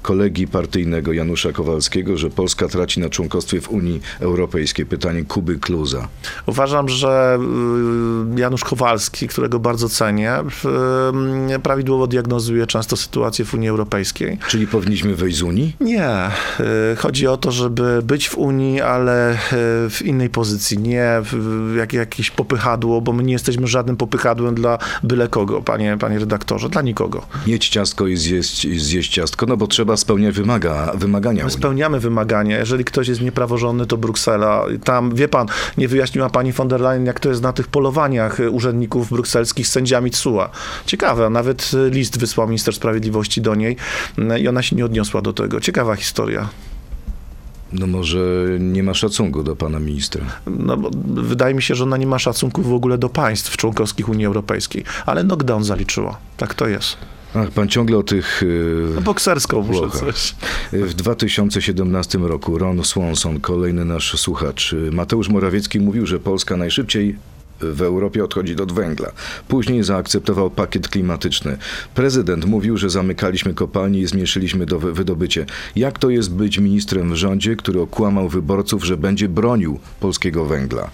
kolegi 0.02 0.46
partyjnego 0.48 1.12
Janusza 1.12 1.52
Kowalskiego, 1.52 2.16
że 2.16 2.30
Polska 2.30 2.68
traci 2.68 3.00
na 3.00 3.08
członkostwie 3.08 3.60
w 3.60 3.68
Unii 3.70 4.00
Europejskiej? 4.20 4.86
Pytanie 4.86 5.24
Kuby 5.24 5.58
Kluza. 5.58 6.08
Uważam, 6.46 6.88
że 6.88 7.38
y, 8.36 8.40
Janusz 8.40 8.64
Kowalski, 8.64 9.28
którego 9.28 9.58
bardzo 9.58 9.88
cenię, 9.88 10.34
y, 11.56 11.58
prawidłowo 11.58 12.06
diagnozuje 12.06 12.66
często 12.66 12.96
sytuację 12.96 13.44
w 13.44 13.54
Unii 13.54 13.68
Europejskiej. 13.68 14.38
Czyli 14.48 14.66
powinniśmy 14.66 15.14
wyjść 15.14 15.38
z 15.38 15.42
Unii? 15.42 15.76
Nie. 15.80 16.10
y, 16.92 16.96
Chodzi 16.96 17.26
o 17.26 17.36
to, 17.36 17.52
żeby 17.52 18.02
być 18.02 18.28
w 18.28 18.38
Unii, 18.38 18.80
ale 18.80 19.38
w 19.90 20.02
innej 20.04 20.30
pozycji, 20.30 20.78
nie 20.78 21.06
w- 21.22 21.74
jak 21.76 21.92
jakieś 21.92 22.30
popychadło, 22.30 23.00
bo 23.00 23.12
my 23.12 23.22
nie 23.22 23.32
jesteśmy 23.32 23.66
żadnym 23.66 23.96
popychadłem 23.96 24.54
dla 24.54 24.78
byle 25.02 25.28
kogo, 25.28 25.62
panie, 25.62 25.96
panie 26.00 26.18
redaktorze, 26.18 26.68
dla 26.68 26.82
nikogo. 26.82 27.26
Mieć 27.46 27.68
ciastko 27.68 28.06
i 28.06 28.16
zjeść, 28.16 28.64
i 28.64 28.78
zjeść 28.80 29.12
ciastko, 29.12 29.46
no 29.46 29.56
bo 29.56 29.66
trzeba 29.66 29.89
spełniać 29.96 30.34
wymaga, 30.34 30.92
wymagania 30.94 31.44
My 31.44 31.50
spełniamy 31.50 32.00
wymagania. 32.00 32.58
Jeżeli 32.58 32.84
ktoś 32.84 33.08
jest 33.08 33.20
niepraworządny, 33.20 33.86
to 33.86 33.96
Bruksela. 33.96 34.64
Tam, 34.84 35.14
wie 35.14 35.28
pan, 35.28 35.46
nie 35.78 35.88
wyjaśniła 35.88 36.30
pani 36.30 36.52
von 36.52 36.68
der 36.68 36.80
Leyen, 36.80 37.06
jak 37.06 37.20
to 37.20 37.28
jest 37.28 37.42
na 37.42 37.52
tych 37.52 37.68
polowaniach 37.68 38.38
urzędników 38.50 39.08
brukselskich 39.08 39.68
z 39.68 39.72
sędziami 39.72 40.10
TSUA. 40.10 40.50
Ciekawe, 40.86 41.30
nawet 41.30 41.70
list 41.90 42.18
wysłał 42.18 42.46
minister 42.48 42.74
sprawiedliwości 42.74 43.40
do 43.40 43.54
niej 43.54 43.76
y, 44.18 44.40
i 44.40 44.48
ona 44.48 44.62
się 44.62 44.76
nie 44.76 44.84
odniosła 44.84 45.22
do 45.22 45.32
tego. 45.32 45.60
Ciekawa 45.60 45.96
historia. 45.96 46.48
No 47.72 47.86
może 47.86 48.18
nie 48.60 48.82
ma 48.82 48.94
szacunku 48.94 49.42
do 49.42 49.56
pana 49.56 49.78
ministra. 49.78 50.24
No, 50.46 50.76
bo 50.76 50.90
wydaje 51.22 51.54
mi 51.54 51.62
się, 51.62 51.74
że 51.74 51.84
ona 51.84 51.96
nie 51.96 52.06
ma 52.06 52.18
szacunku 52.18 52.62
w 52.62 52.72
ogóle 52.72 52.98
do 52.98 53.08
państw 53.08 53.56
członkowskich 53.56 54.08
Unii 54.08 54.26
Europejskiej, 54.26 54.84
ale 55.06 55.24
knockdown 55.24 55.64
zaliczyła. 55.64 56.18
Tak 56.36 56.54
to 56.54 56.68
jest. 56.68 56.96
Ach, 57.34 57.50
pan 57.50 57.68
ciągle 57.68 57.98
o 57.98 58.02
tych... 58.02 58.42
y, 58.42 58.92
No, 58.94 59.00
boksersko 59.00 59.62
muszę 59.62 59.98
coś. 59.98 60.34
W 60.72 60.94
2017 60.94 62.18
roku 62.18 62.58
Ron 62.58 62.84
Swanson, 62.84 63.40
kolejny 63.40 63.84
nasz 63.84 64.20
słuchacz, 64.20 64.74
Mateusz 64.92 65.28
Morawiecki 65.28 65.80
mówił, 65.80 66.06
że 66.06 66.18
Polska 66.18 66.56
najszybciej 66.56 67.16
w 67.60 67.82
Europie 67.82 68.24
odchodzi 68.24 68.56
od 68.56 68.72
węgla. 68.72 69.12
Później 69.48 69.82
zaakceptował 69.82 70.50
pakiet 70.50 70.88
klimatyczny. 70.88 71.56
Prezydent 71.94 72.44
mówił, 72.44 72.76
że 72.76 72.90
zamykaliśmy 72.90 73.54
kopalnie 73.54 73.98
i 74.00 74.06
zmniejszyliśmy 74.06 74.66
do 74.66 74.78
wydobycie. 74.78 75.46
Jak 75.76 75.98
to 75.98 76.10
jest 76.10 76.34
być 76.34 76.58
ministrem 76.58 77.12
w 77.12 77.14
rządzie, 77.16 77.56
który 77.56 77.80
okłamał 77.80 78.28
wyborców, 78.28 78.84
że 78.84 78.96
będzie 78.96 79.28
bronił 79.28 79.78
polskiego 80.00 80.44
węgla? 80.44 80.90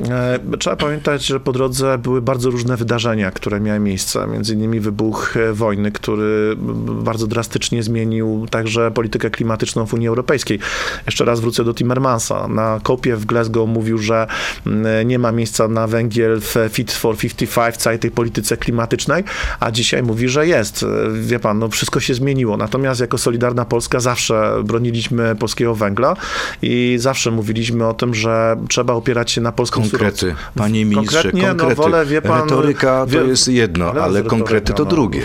E, 0.00 0.38
Trzeba 0.58 0.76
pamiętać, 0.76 1.26
że 1.26 1.40
po 1.40 1.52
drodze 1.52 1.98
były 1.98 2.22
bardzo 2.22 2.50
różne 2.50 2.76
wydarzenia, 2.76 3.30
które 3.30 3.60
miały 3.60 3.80
miejsce. 3.80 4.26
Między 4.26 4.54
innymi 4.54 4.80
wybuch 4.80 5.36
e, 5.36 5.52
wojny, 5.52 5.92
który 5.92 6.56
bardzo 7.02 7.26
drastycznie 7.26 7.82
zmienił 7.82 8.46
także 8.50 8.90
politykę 8.90 9.30
klimatyczną 9.30 9.86
w 9.86 9.94
Unii 9.94 10.08
Europejskiej. 10.08 10.58
Jeszcze 11.06 11.24
raz 11.24 11.40
wrócę 11.40 11.64
do 11.64 11.74
Timmermansa. 11.74 12.48
Na 12.48 12.80
kopie 12.82 13.16
w 13.16 13.26
Glasgow 13.26 13.68
mówił, 13.68 13.98
że 13.98 14.26
mm, 14.66 15.08
nie 15.08 15.18
ma 15.18 15.32
miejsca 15.32 15.68
na 15.68 15.86
węgiel 15.86 16.40
w 16.40 16.54
Fit 16.70 16.92
for 16.92 17.16
55, 17.16 17.76
całej 17.76 17.98
tej 17.98 18.10
polityce 18.10 18.56
klimatycznej, 18.56 19.24
a 19.60 19.70
dzisiaj 19.70 20.02
mówi, 20.02 20.28
że 20.28 20.46
jest. 20.46 20.82
E, 20.82 20.86
Wie 21.12 21.38
pan, 21.38 21.58
no 21.58 21.68
wszystko 21.68 22.00
się 22.00 22.14
zmieniło. 22.14 22.56
Natomiast 22.56 23.00
jako 23.00 23.18
Solidarna 23.18 23.64
Polska 23.64 24.00
zawsze 24.00 24.62
broniliśmy 24.64 25.36
polskiego 25.36 25.74
węgla 25.74 26.16
i 26.62 26.96
zawsze 26.98 27.30
mówiliśmy 27.30 27.86
o 27.86 27.94
tym, 27.94 28.14
że 28.14 28.56
trzeba 28.68 28.92
opierać 28.92 29.30
się 29.30 29.40
na 29.40 29.52
polskim 29.52 29.83
Konkrety. 29.90 30.34
Panie 30.54 30.84
ministrze, 30.84 31.16
Konkretnie, 31.22 31.42
no, 31.42 31.48
konkrety. 31.48 31.74
wolę, 31.74 32.06
wie 32.06 32.22
pan, 32.22 32.42
Retoryka 32.42 33.06
to 33.06 33.06
wie- 33.06 33.18
jest 33.28 33.48
jedno, 33.48 33.90
Ale 33.92 34.22
konkrety 34.22 34.72
to 34.72 34.84
no. 34.84 34.90
drugie. 34.90 35.22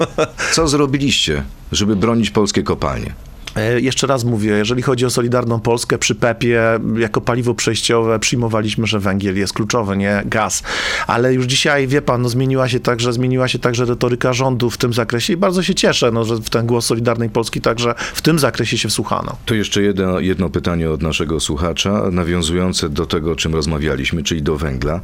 Co 0.52 0.68
zrobiliście, 0.68 1.42
żeby 1.72 1.96
bronić 1.96 2.30
polskie 2.30 2.62
kopalnie? 2.62 3.14
E, 3.56 3.80
Jeszcze 3.80 4.06
raz 4.06 4.24
mówię, 4.24 4.50
jeżeli 4.50 4.82
chodzi 4.82 5.06
o 5.06 5.10
Solidarną 5.10 5.60
Polskę, 5.60 5.98
przy 5.98 6.14
PEP-ie 6.14 6.62
jako 6.98 7.20
paliwo 7.20 7.54
przejściowe 7.54 8.18
przyjmowaliśmy, 8.18 8.86
że 8.86 9.00
węgiel 9.00 9.38
jest 9.38 9.52
kluczowy, 9.52 9.96
nie 9.96 10.22
gaz. 10.26 10.62
Ale 11.06 11.34
już 11.34 11.46
dzisiaj, 11.46 11.86
wie 11.86 12.02
pan, 12.02 12.22
no, 12.22 12.28
zmieniła 12.28 12.68
się 12.68 12.80
także, 12.80 13.12
zmieniła 13.12 13.48
się 13.48 13.58
także 13.58 13.84
retoryka 13.84 14.32
rządu 14.32 14.70
w 14.70 14.78
tym 14.78 14.92
zakresie 14.92 15.32
i 15.32 15.36
bardzo 15.36 15.62
się 15.62 15.74
cieszę, 15.74 16.10
no, 16.10 16.24
że 16.24 16.36
w 16.36 16.50
ten 16.50 16.66
głos 16.66 16.86
Solidarnej 16.86 17.30
Polski 17.30 17.60
także 17.60 17.94
w 18.14 18.22
tym 18.22 18.38
zakresie 18.38 18.78
się 18.78 18.88
wsłuchano. 18.88 19.36
To 19.46 19.54
jeszcze 19.54 19.82
jedno, 19.82 20.20
jedno 20.20 20.50
pytanie 20.50 20.90
od 20.90 21.02
naszego 21.02 21.40
słuchacza, 21.40 22.02
nawiązujące 22.12 22.88
do 22.88 23.06
tego, 23.06 23.32
o 23.32 23.36
czym 23.36 23.54
rozmawialiśmy, 23.54 24.22
czyli 24.22 24.42
do 24.42 24.56
węgla. 24.56 25.00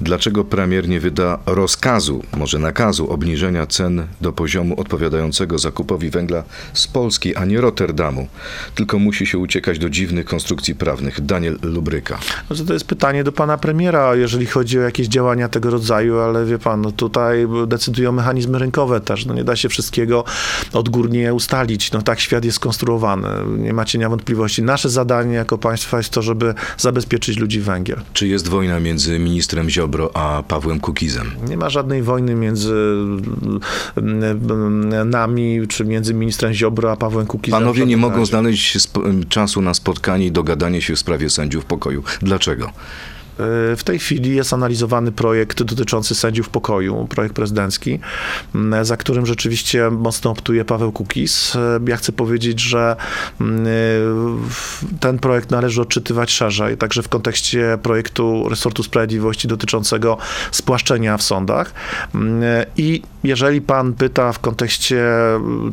Dlaczego 0.00 0.44
premier 0.44 0.88
nie 0.88 1.00
wyda 1.00 1.38
rozkazu, 1.46 2.22
może 2.36 2.58
nakazu 2.58 3.10
obniżenia 3.10 3.66
cen 3.66 4.06
do 4.20 4.32
poziomu 4.32 4.80
odpowiadającego 4.80 5.58
zakupowi 5.58 6.10
węgla 6.10 6.44
z 6.72 6.86
Polski, 6.86 7.36
a 7.36 7.44
nie 7.44 7.60
Rotterdamu, 7.94 8.28
tylko 8.74 8.98
musi 8.98 9.26
się 9.26 9.38
uciekać 9.38 9.78
do 9.78 9.90
dziwnych 9.90 10.26
konstrukcji 10.26 10.74
prawnych? 10.74 11.20
Daniel 11.20 11.58
Lubryka. 11.62 12.18
Znaczy, 12.46 12.64
to 12.64 12.72
jest 12.72 12.86
pytanie 12.86 13.24
do 13.24 13.32
pana 13.32 13.58
premiera, 13.58 14.16
jeżeli 14.16 14.46
chodzi 14.46 14.78
o 14.78 14.82
jakieś 14.82 15.08
działania 15.08 15.48
tego 15.48 15.70
rodzaju, 15.70 16.18
ale 16.18 16.44
wie 16.44 16.58
pan, 16.58 16.80
no 16.80 16.92
tutaj 16.92 17.46
decydują 17.66 18.12
mechanizmy 18.12 18.58
rynkowe 18.58 19.00
też. 19.00 19.26
No 19.26 19.34
nie 19.34 19.44
da 19.44 19.56
się 19.56 19.68
wszystkiego 19.68 20.24
odgórnie 20.72 21.34
ustalić. 21.34 21.92
No 21.92 22.02
tak 22.02 22.20
świat 22.20 22.44
jest 22.44 22.56
skonstruowany. 22.56 23.28
Nie 23.58 23.72
ma 23.72 23.84
cienia 23.84 24.08
wątpliwości. 24.08 24.62
Nasze 24.62 24.90
zadanie 24.90 25.34
jako 25.34 25.58
państwa 25.58 25.96
jest 25.96 26.10
to, 26.10 26.22
żeby 26.22 26.54
zabezpieczyć 26.78 27.38
ludzi 27.38 27.60
węgiel. 27.60 28.00
Czy 28.12 28.28
jest 28.28 28.48
wojna 28.48 28.80
między 28.80 29.18
ministrem 29.18 29.70
Ziobro 29.70 30.10
a 30.16 30.42
Pawłem 30.48 30.80
Kukizem? 30.80 31.30
Nie 31.48 31.56
ma 31.56 31.70
żadnej 31.70 32.02
wojny 32.02 32.34
między 32.34 32.74
mm, 33.96 35.10
nami, 35.10 35.60
czy 35.68 35.84
między 35.84 36.14
ministrem 36.14 36.52
Ziobro 36.52 36.92
a 36.92 36.96
Pawłem 36.96 37.26
Kukizem. 37.26 37.60
Panowie 37.60 37.83
nie 37.84 37.96
mogą 37.96 38.26
znaleźć 38.26 38.78
czasu 39.28 39.62
na 39.62 39.74
spotkanie 39.74 40.26
i 40.26 40.32
dogadanie 40.32 40.82
się 40.82 40.94
w 40.94 40.98
sprawie 40.98 41.30
sędziów 41.30 41.64
pokoju. 41.64 42.02
Dlaczego? 42.22 42.72
W 43.76 43.80
tej 43.84 43.98
chwili 43.98 44.36
jest 44.36 44.52
analizowany 44.52 45.12
projekt 45.12 45.62
dotyczący 45.62 46.14
sędziów 46.14 46.48
pokoju, 46.48 47.06
projekt 47.10 47.34
prezydencki, 47.34 47.98
za 48.82 48.96
którym 48.96 49.26
rzeczywiście 49.26 49.90
mocno 49.90 50.30
optuje 50.30 50.64
Paweł 50.64 50.92
Kukiz. 50.92 51.56
Ja 51.88 51.96
chcę 51.96 52.12
powiedzieć, 52.12 52.60
że 52.60 52.96
m, 53.40 53.64
w- 54.48 54.84
ten 55.00 55.18
projekt 55.18 55.50
należy 55.50 55.82
odczytywać 55.82 56.30
szerzej, 56.30 56.76
także 56.76 57.02
w 57.02 57.08
kontekście 57.08 57.78
projektu 57.82 58.48
resortu 58.48 58.82
sprawiedliwości 58.82 59.48
dotyczącego 59.48 60.18
spłaszczenia 60.50 61.16
w 61.16 61.22
sądach. 61.22 61.72
M, 62.14 62.42
I 62.76 63.02
jeżeli 63.24 63.60
pan 63.60 63.92
pyta 63.92 64.32
w 64.32 64.38
kontekście 64.38 65.06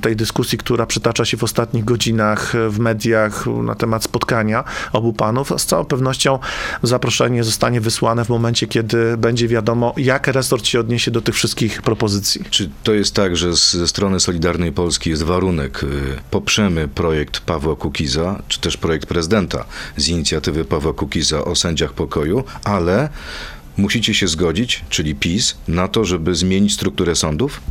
tej 0.02 0.16
dyskusji, 0.16 0.58
która 0.58 0.86
przytacza 0.86 1.26
się 1.26 1.38
w 1.38 1.44
ostatnich 1.44 1.86
godzinach 1.86 2.54
w 2.70 2.80
mediach 2.80 3.46
na 3.64 3.76
temat 3.76 4.04
spotkania 4.04 4.64
obu 4.94 5.14
panów, 5.14 5.54
z 5.58 5.66
całą 5.66 5.86
pewnością 5.86 6.40
zaproszenie 6.84 7.44
zostanie 7.52 7.82
wysłane 7.82 8.26
w 8.26 8.30
momencie, 8.30 8.68
kiedy 8.68 9.18
będzie 9.18 9.48
wiadomo, 9.48 9.94
jak 9.98 10.28
resort 10.28 10.66
się 10.66 10.80
odniesie 10.80 11.12
do 11.12 11.22
tych 11.22 11.36
wszystkich 11.36 11.82
propozycji. 11.82 12.44
Czy 12.50 12.70
to 12.84 12.94
jest 12.94 13.16
tak, 13.16 13.38
że 13.38 13.54
ze 13.54 13.88
strony 13.88 14.20
Solidarnej 14.20 14.72
Polski 14.72 15.10
jest 15.10 15.24
warunek, 15.24 15.84
y, 15.84 15.88
poprzemy 16.32 16.88
projekt 16.88 17.40
Pawła 17.40 17.76
Kukiza, 17.76 18.42
czy 18.48 18.60
też 18.60 18.78
projekt 18.78 19.06
prezydenta 19.06 19.66
z 19.98 20.08
inicjatywy 20.08 20.66
Pawła 20.66 20.94
Kukiza 20.94 21.46
o 21.46 21.56
sędziach 21.56 21.94
pokoju, 21.94 22.44
ale 22.64 23.10
musicie 23.78 24.14
się 24.14 24.28
zgodzić, 24.28 24.84
czyli 24.90 25.16
PiS, 25.16 25.58
na 25.68 25.88
to, 25.88 26.06
żeby 26.06 26.36
zmienić 26.36 26.74
strukturę 26.74 27.16
sądów? 27.16 27.62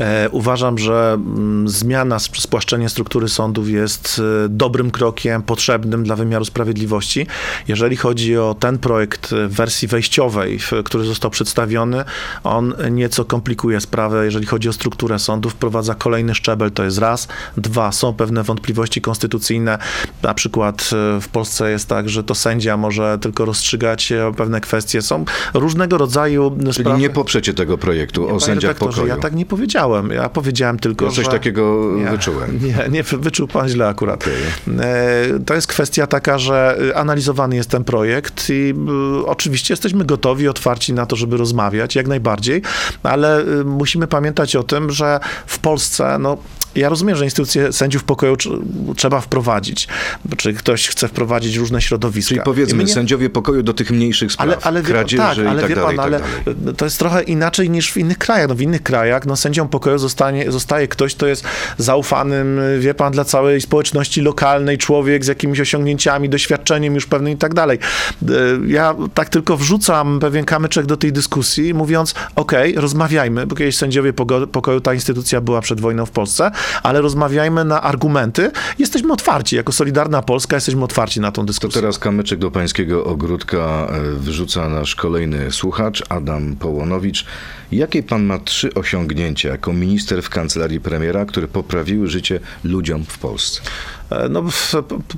E, 0.00 0.28
uważam, 0.30 0.78
że 0.78 1.12
mm, 1.14 1.68
zmiana, 1.68 2.16
sp- 2.26 2.40
spłaszczenie 2.40 2.88
struktury 2.88 3.28
sądów 3.28 3.68
jest 3.68 4.20
e, 4.44 4.48
dobrym 4.48 4.90
krokiem, 4.90 5.42
potrzebnym 5.42 6.04
dla 6.04 6.16
wymiaru 6.16 6.44
sprawiedliwości. 6.44 7.26
Jeżeli 7.68 7.96
chodzi 7.96 8.38
o 8.38 8.56
ten 8.60 8.78
projekt 8.78 9.32
e, 9.32 9.48
w 9.48 9.54
wersji 9.54 9.88
wejściowej, 9.88 10.58
który 10.84 11.04
został 11.04 11.30
przedstawiony, 11.30 12.04
on 12.44 12.74
nieco 12.90 13.24
komplikuje 13.24 13.80
sprawę, 13.80 14.24
jeżeli 14.24 14.46
chodzi 14.46 14.68
o 14.68 14.72
strukturę 14.72 15.18
sądów, 15.18 15.52
wprowadza 15.52 15.94
kolejny 15.94 16.34
szczebel, 16.34 16.70
to 16.70 16.84
jest 16.84 16.98
raz. 16.98 17.28
Dwa, 17.56 17.92
są 17.92 18.12
pewne 18.12 18.42
wątpliwości 18.42 19.00
konstytucyjne. 19.00 19.78
Na 20.22 20.34
przykład 20.34 20.90
e, 21.16 21.20
w 21.20 21.28
Polsce 21.28 21.70
jest 21.70 21.88
tak, 21.88 22.08
że 22.08 22.24
to 22.24 22.34
sędzia 22.34 22.76
może 22.76 23.18
tylko 23.20 23.44
rozstrzygać 23.44 24.12
pewne 24.36 24.60
kwestie. 24.60 25.02
Są 25.02 25.24
różnego 25.54 25.98
rodzaju 25.98 26.56
Czyli 26.60 26.72
sprawy. 26.72 27.00
nie 27.00 27.10
poprzecie 27.10 27.54
tego 27.54 27.78
projektu 27.78 28.24
o 28.24 28.28
Panie 28.28 28.40
sędziach 28.40 28.76
pokoju? 28.76 29.06
Ja 29.06 29.16
tak 29.16 29.34
nie 29.34 29.46
powiedziałem. 29.46 30.10
Ja 30.10 30.28
powiedziałem 30.28 30.78
tylko, 30.78 31.04
Ja 31.04 31.10
coś 31.10 31.24
że... 31.24 31.30
takiego 31.30 31.92
Nie, 31.96 32.10
wyczułem. 32.10 32.58
Nie, 32.64 32.88
nie, 32.90 33.02
wyczuł 33.02 33.48
pan 33.48 33.68
źle 33.68 33.88
akurat. 33.88 34.22
Okej. 34.22 34.34
E, 34.80 35.40
To 35.46 35.54
jest 35.54 35.66
kwestia 35.66 36.06
taka, 36.06 36.38
że 36.38 36.76
analizowany 36.94 37.56
jest 37.56 37.70
ten 37.70 37.84
projekt 37.84 38.50
i 38.50 38.74
y, 39.22 39.26
oczywiście 39.26 39.72
jesteśmy 39.72 40.04
gotowi, 40.04 40.48
otwarci 40.48 40.92
na 40.92 41.06
to, 41.06 41.16
żeby 41.16 41.36
rozmawiać, 41.36 41.96
jak 41.96 42.08
najbardziej, 42.08 42.62
ale 43.02 43.40
y, 43.40 43.64
musimy 43.64 44.06
pamiętać 44.06 44.56
o 44.56 44.62
tym, 44.62 44.90
że 44.90 45.20
w 45.46 45.58
Polsce, 45.58 46.18
no, 46.20 46.36
ja 46.74 46.88
rozumiem, 46.88 47.16
że 47.16 47.24
instytucję 47.24 47.72
sędziów 47.72 48.04
pokoju 48.04 48.34
tr- 48.34 48.62
trzeba 48.96 49.20
wprowadzić. 49.20 49.88
Czy 50.36 50.54
ktoś 50.54 50.88
chce 50.88 51.08
wprowadzić 51.08 51.56
różne 51.56 51.82
środowiska. 51.82 52.28
Czyli 52.28 52.40
powiedzmy, 52.44 52.78
my 52.78 52.84
nie- 52.84 52.92
sędziowie 52.92 53.30
pokoju 53.30 53.62
do 53.62 53.74
tych 53.74 53.90
mniejszych 53.90 54.32
spraw, 54.32 54.48
ale, 54.48 54.58
ale 54.62 54.82
wie, 54.82 54.88
kradzieży 54.88 55.22
tak, 55.22 55.38
ale 55.38 55.58
i 55.58 55.60
tak 55.60 55.68
wie 55.68 55.74
dalej, 55.76 55.96
pan, 55.96 56.10
tak 56.12 56.22
ale 56.22 56.54
dalej. 56.54 56.74
to 56.76 56.84
jest 56.84 56.98
trochę 56.98 57.22
inaczej 57.22 57.70
niż 57.70 57.92
w 57.92 57.96
innych 57.96 58.18
krajach. 58.18 58.48
No, 58.48 58.54
w 58.54 58.60
innych 58.60 58.82
krajach 58.82 59.26
no, 59.26 59.36
sędzią 59.36 59.68
pokoju 59.68 59.98
zostanie, 59.98 60.52
zostaje 60.52 60.88
ktoś, 60.88 61.14
kto 61.14 61.26
jest 61.26 61.44
zaufanym, 61.78 62.60
wie 62.78 62.94
pan, 62.94 63.12
dla 63.12 63.24
całej 63.24 63.60
społeczności 63.60 64.20
lokalnej, 64.20 64.78
człowiek 64.78 65.24
z 65.24 65.28
jakimiś 65.28 65.60
osiągnięciami, 65.60 66.28
doświadczeniem 66.28 66.94
już 66.94 67.06
pewnym 67.06 67.32
i 67.32 67.36
tak 67.36 67.54
dalej. 67.54 67.78
E, 68.22 68.34
Ja 68.66 68.94
tak 69.14 69.28
tylko 69.28 69.56
wrzucam 69.56 70.20
pewien 70.20 70.44
kamyczek 70.44 70.86
do 70.86 70.96
tej 70.96 71.12
dyskusji, 71.12 71.74
mówiąc, 71.74 72.14
okej, 72.36 72.74
rozmawiajmy, 72.74 73.46
bo 73.46 73.56
kiedyś 73.56 73.76
sędziowie 73.76 74.12
pokoju, 74.52 74.80
ta 74.80 74.94
instytucja 74.94 75.40
była 75.40 75.60
przed 75.60 75.80
wojną 75.80 76.06
w 76.06 76.10
Polsce, 76.10 76.50
ale 76.82 77.00
rozmawiajmy 77.00 77.64
na 77.64 77.82
argumenty. 77.82 78.50
Jesteśmy 78.78 79.12
otwarci, 79.12 79.56
jako 79.56 79.72
Solidarna 79.72 80.22
Polska 80.22 80.56
jesteśmy 80.56 80.84
otwarci 80.84 81.20
na 81.20 81.32
tą 81.32 81.42
To 81.42 81.46
dyskusję. 81.46 81.80
teraz 81.80 81.98
kamyczek 81.98 82.38
do 82.38 82.50
pańskiego 82.50 83.04
ogródka 83.04 83.56
e, 83.90 84.00
wrzuca 84.18 84.68
nasz 84.68 84.94
kolejny 84.94 85.52
słuchacz, 85.52 86.02
Adam 86.08 86.56
Połonowicz. 86.56 87.26
Jakie 87.72 88.02
pan 88.02 88.24
ma 88.24 88.38
trzy 88.38 88.74
osiągnięcia 88.74 89.48
jako 89.48 89.72
minister 89.72 90.22
w 90.22 90.28
kancelarii 90.30 90.80
premiera, 90.80 91.24
które 91.24 91.48
poprawiły 91.48 92.08
życie 92.08 92.40
ludziom 92.64 93.04
w 93.04 93.18
Polsce? 93.18 93.60
E, 94.10 94.28
No, 94.28 94.42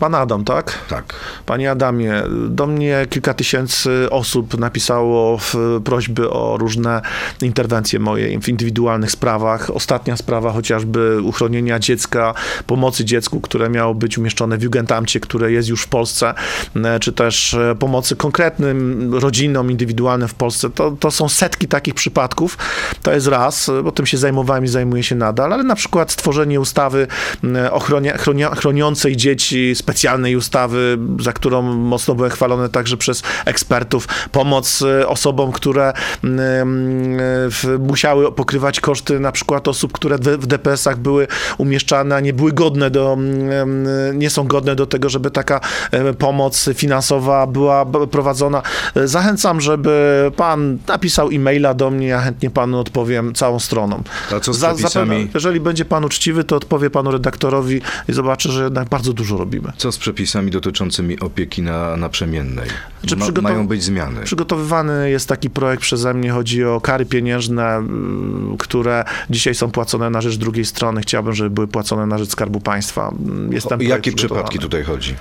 pan 0.01 0.15
Adam, 0.15 0.45
tak? 0.45 0.79
Tak. 0.89 1.15
Panie 1.47 1.71
Adamie, 1.71 2.23
do 2.49 2.67
mnie 2.67 3.07
kilka 3.11 3.35
tysięcy 3.35 4.11
osób 4.11 4.59
napisało 4.59 5.39
prośby 5.85 6.31
o 6.31 6.57
różne 6.57 7.03
interwencje 7.43 7.99
moje 7.99 8.41
w 8.41 8.49
indywidualnych 8.49 9.11
sprawach. 9.11 9.71
Ostatnia 9.71 10.17
sprawa 10.17 10.53
chociażby 10.53 11.23
uchronienia 11.23 11.79
dziecka, 11.79 12.35
pomocy 12.67 13.05
dziecku, 13.05 13.41
które 13.41 13.71
miało 13.71 13.95
być 13.95 14.19
umieszczone 14.19 14.59
w 14.59 14.63
Jugendamcie, 14.63 15.21
które 15.21 15.53
jest 15.53 15.69
już 15.69 15.83
w 15.83 15.89
Polsce, 15.89 16.35
e, 16.77 17.01
czy 17.01 17.13
też 17.13 17.55
e, 17.55 17.75
pomocy 17.79 18.17
konkretnym 18.17 19.15
rodzinom 19.15 19.71
indywidualnym 19.71 20.29
w 20.29 20.35
Polsce. 20.35 20.71
To, 20.71 20.91
to 20.91 21.11
są 21.11 21.29
setki 21.29 21.69
takich 21.69 21.95
przypadków. 21.95 22.59
To 23.03 23.13
jest 23.13 23.27
raz, 23.27 23.71
bo 23.85 23.93
tym 23.93 24.07
się 24.07 24.19
zajmowałem 24.19 24.65
i 24.65 24.69
zajmuję 24.69 25.03
się 25.03 25.15
nadal, 25.15 25.53
ale 25.53 25.63
na 25.63 25.75
przykład 25.75 26.13
stworzenie 26.13 26.61
ustawy 26.61 27.07
ochronia, 27.71 28.17
chronia, 28.17 28.55
chroniącej 28.77 29.17
dzieci, 29.17 29.75
specjalnej 29.75 30.37
ustawy, 30.37 30.99
za 31.21 31.33
którą 31.33 31.63
mocno 31.63 32.15
byłem 32.15 32.31
chwalony 32.31 32.69
także 32.69 32.97
przez 32.97 33.23
ekspertów, 33.45 34.09
pomoc 34.33 34.83
e, 34.83 35.09
osobom, 35.09 35.53
które 35.53 35.93
mm, 36.25 37.19
w, 37.51 37.79
musiały 37.89 38.33
pokrywać 38.33 38.81
koszty 38.81 39.21
na 39.21 39.33
przykład 39.33 39.69
osób, 39.69 39.93
które 39.93 40.19
w, 40.19 40.47
DPS-ach 40.47 40.99
były 40.99 41.27
umieszczane, 41.59 42.17
a 42.17 42.21
nie 42.21 42.33
były 42.33 42.53
godne 42.53 42.91
do, 42.91 43.13
mm, 43.13 44.19
nie 44.19 44.31
są 44.31 44.47
godne 44.47 44.77
do 44.77 44.87
tego, 44.87 45.09
żeby 45.09 45.31
taka 45.31 45.61
pomoc 46.19 46.69
finansowa 46.75 47.47
była 47.47 47.87
prowadzona. 48.11 48.63
Zachęcam, 49.05 49.61
żeby 49.61 50.31
pan 50.37 50.79
napisał 50.89 51.29
e-maila 51.33 51.75
do 51.75 51.91
mnie, 51.91 52.07
ja 52.07 52.21
chętnie 52.21 52.51
panu 52.51 52.79
odpowiem 52.79 53.35
całą 53.35 53.59
stroną. 53.59 54.03
A 54.37 54.41
co 54.41 54.53
z 54.53 54.59
zapewne, 54.59 55.17
jeżeli 55.35 55.61
będzie 55.61 55.85
pan 55.85 56.05
uczciwy, 56.05 56.45
to 56.45 56.57
odpowie 56.57 56.91
panu 56.91 57.11
redaktorowi 57.11 57.81
i 58.09 58.13
zobaczy, 58.13 58.53
że 58.53 58.66
jednak 58.67 58.89
bardzo 58.89 59.13
dużo 59.13 59.37
robimy. 59.37 59.73
Co 59.77 59.93
z 59.93 59.99
przepisami 59.99 60.51
dotyczącymi 60.51 61.21
opieki 61.21 61.63
na, 61.63 61.97
naprzemiennej? 61.97 62.69
Znaczy, 63.01 63.33
Ma, 63.33 63.41
mają 63.41 63.69
być 63.69 63.83
zmiany. 63.83 64.23
Przygotowywany 64.25 65.11
jest 65.11 65.29
taki 65.29 65.51
projekt 65.51 65.83
przeze 65.83 66.15
mnie, 66.15 66.31
chodzi 66.31 66.65
o 66.65 66.81
kary 66.81 67.07
pieniężne, 67.07 67.67
mm, 67.75 68.57
które 68.59 69.05
dzisiaj 69.31 69.55
są 69.55 69.71
płacone 69.71 70.11
na 70.11 70.21
rzecz 70.21 70.37
drugiej 70.37 70.65
strony. 70.65 71.01
Chciałbym, 71.01 71.35
żeby 71.35 71.51
były 71.51 71.69
płacone 71.69 72.07
na 72.07 72.19
rzecz 72.19 72.31
Skarbu 72.31 72.61
Państwa. 72.61 73.13
Mm, 73.27 73.53
Jest 73.53 73.69
ten 73.69 73.81
O 73.81 73.83
jakie 73.83 74.13
przypadki 74.13 74.59
tutaj 74.59 74.83
chodzi? 74.83 75.15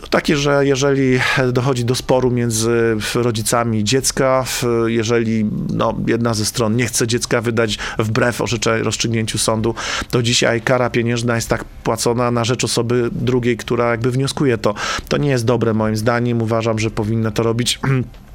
To 0.00 0.08
takie, 0.08 0.36
że 0.36 0.66
jeżeli 0.66 1.18
dochodzi 1.52 1.84
do 1.84 1.94
sporu 1.94 2.30
między 2.30 2.96
rodzicami 3.14 3.84
dziecka, 3.84 4.44
jeżeli 4.86 5.44
no, 5.72 5.94
jedna 6.06 6.34
ze 6.34 6.44
stron 6.44 6.76
nie 6.76 6.86
chce 6.86 7.06
dziecka 7.06 7.40
wydać 7.40 7.78
wbrew 7.98 8.40
orzecze- 8.40 8.82
rozstrzygnięciu 8.82 9.38
sądu, 9.38 9.74
to 10.10 10.22
dzisiaj 10.22 10.60
kara 10.60 10.90
pieniężna 10.90 11.34
jest 11.34 11.48
tak 11.48 11.64
płacona 11.64 12.30
na 12.30 12.44
rzecz 12.44 12.64
osoby 12.64 13.08
drugiej, 13.12 13.56
która 13.56 13.90
jakby 13.90 14.10
wnioskuje 14.10 14.58
to. 14.58 14.74
To 15.08 15.16
nie 15.16 15.30
jest 15.30 15.44
dobre 15.44 15.74
moim 15.74 15.96
zdaniem. 15.96 16.42
Uważam, 16.42 16.78
że 16.78 16.90
powinno 16.90 17.30
to 17.30 17.42
robić 17.42 17.80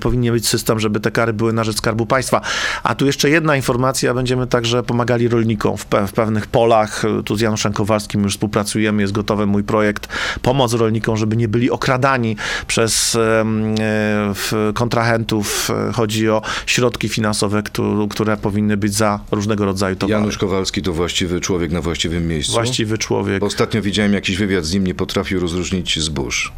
powinien 0.00 0.34
być 0.34 0.48
system, 0.48 0.80
żeby 0.80 1.00
te 1.00 1.10
kary 1.10 1.32
były 1.32 1.52
na 1.52 1.64
rzecz 1.64 1.76
Skarbu 1.76 2.06
Państwa. 2.06 2.40
A 2.82 2.94
tu 2.94 3.06
jeszcze 3.06 3.30
jedna 3.30 3.56
informacja, 3.56 4.14
będziemy 4.14 4.46
także 4.46 4.82
pomagali 4.82 5.28
rolnikom 5.28 5.76
w, 5.76 5.86
pe- 5.88 6.06
w 6.06 6.12
pewnych 6.12 6.46
polach. 6.46 7.04
E, 7.04 7.22
Tu 7.22 7.36
z 7.36 7.40
Januszem 7.40 7.72
Kowalskim 7.72 8.22
już 8.22 8.32
współpracujemy, 8.32 9.02
jest 9.02 9.12
gotowy 9.14 9.46
mój 9.46 9.64
projekt 9.64 10.08
Pomoc 10.42 10.72
rolnikom, 10.72 11.16
żeby 11.16 11.36
nie 11.36 11.48
byli 11.48 11.70
okradani 11.70 12.36
przez 12.66 13.14
e, 13.14 13.44
kontrahentów. 14.74 15.70
E, 15.88 15.92
Chodzi 15.92 16.28
o 16.30 16.42
środki 16.66 17.08
finansowe, 17.08 17.62
któ- 17.62 18.08
które 18.10 18.36
powinny 18.36 18.76
być 18.76 18.94
za 18.94 19.20
różnego 19.30 19.64
rodzaju 19.64 19.96
towary. 19.96 20.12
Janusz 20.20 20.38
Kowalski 20.38 20.82
to 20.82 20.92
właściwy 20.92 21.40
człowiek 21.40 21.70
na 21.72 21.80
właściwym 21.80 22.28
miejscu. 22.28 22.52
Właściwy 22.52 22.98
człowiek. 22.98 23.40
Bo 23.40 23.46
Ostatnio 23.46 23.82
widziałem 23.82 24.12
jakiś 24.12 24.36
wywiad 24.36 24.64
z 24.64 24.72
nim, 24.74 24.86
nie 24.86 24.94
potrafił 24.94 25.40
rozróżnić 25.40 26.00
zbóż. 26.00 26.52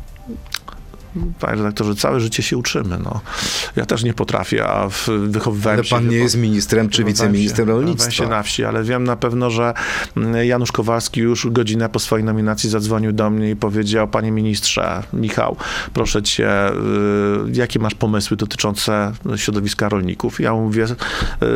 Panie 1.40 1.57
redaktorze, 1.57 1.94
całe 1.94 2.21
życie 2.21 2.42
się 2.42 2.57
uczymy. 2.57 2.99
No. 3.05 3.21
Ja 3.77 3.87
też 3.87 4.05
nie 4.05 4.14
potrafię, 4.14 4.66
a 4.68 4.88
wychowywałem 5.27 5.79
Ale 5.79 5.85
się... 5.85 5.97
pan 5.97 6.09
nie 6.09 6.16
jest 6.16 6.37
ministrem 6.37 6.88
czy 6.88 7.05
wiceministrem 7.05 7.66
się- 7.68 7.73
wychowałem 7.73 7.87
się 7.88 7.97
rolnictwa. 7.97 8.29
na 8.29 8.42
wsi, 8.42 8.64
ale 8.64 8.83
wiem 8.85 9.05
na 9.05 9.16
pewno, 9.16 9.51
że 9.51 9.75
mm, 10.16 10.47
Janusz 10.47 10.73
Kowalski 10.73 11.21
już 11.21 11.47
godzinę 11.51 11.88
po 11.88 11.99
swojej 11.99 12.25
nominacji 12.25 12.71
zadzwonił 12.71 13.12
do 13.12 13.31
mnie 13.31 13.51
i 13.51 13.57
powiedział, 13.57 14.09
panie 14.09 14.31
ministrze, 14.33 15.03
Michał, 15.12 15.57
proszę 15.94 16.23
cię, 16.23 16.71
y, 16.71 16.73
jakie 17.53 17.79
masz 17.79 17.94
pomysły 17.94 18.37
dotyczące 18.37 19.12
środowiska 19.37 19.88
rolników? 19.88 20.40
Ja 20.40 20.53
mówię, 20.55 20.85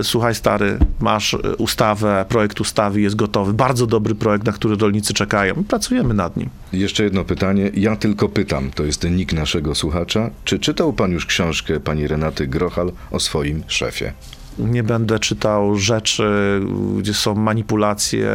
y, 0.00 0.04
słuchaj 0.04 0.34
stary, 0.34 0.78
masz 1.00 1.34
y, 1.34 1.56
ustawę, 1.58 2.24
projekt 2.28 2.60
ustawy 2.60 3.00
jest 3.00 3.16
gotowy, 3.16 3.52
bardzo 3.52 3.86
dobry 3.86 4.14
projekt, 4.14 4.46
na 4.46 4.52
który 4.52 4.76
rolnicy 4.76 5.14
czekają. 5.14 5.54
Pracujemy 5.68 6.14
nad 6.14 6.36
nim. 6.36 6.48
Jeszcze 6.72 7.04
jedno 7.04 7.24
pytanie. 7.24 7.70
Ja 7.74 7.96
tylko 7.96 8.28
pytam, 8.28 8.70
to 8.70 8.84
jest 8.84 9.00
ten 9.00 9.16
nick 9.16 9.32
naszego 9.42 9.74
słuchacza. 9.74 10.30
Czy 10.44 10.58
czytał 10.58 10.92
pan 10.92 11.12
już 11.12 11.26
książkę 11.26 11.80
pani 11.80 12.08
Renaty 12.08 12.46
Grochal 12.46 12.92
o 13.10 13.20
swoim 13.20 13.62
szefie? 13.66 14.12
Nie 14.58 14.82
będę 14.82 15.18
czytał 15.18 15.76
rzeczy, 15.76 16.60
gdzie 16.98 17.14
są 17.14 17.34
manipulacje, 17.34 18.30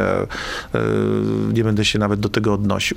y, 0.74 0.78
nie 1.52 1.64
będę 1.64 1.84
się 1.84 1.98
nawet 1.98 2.20
do 2.20 2.28
tego 2.28 2.54
odnosił. 2.54 2.96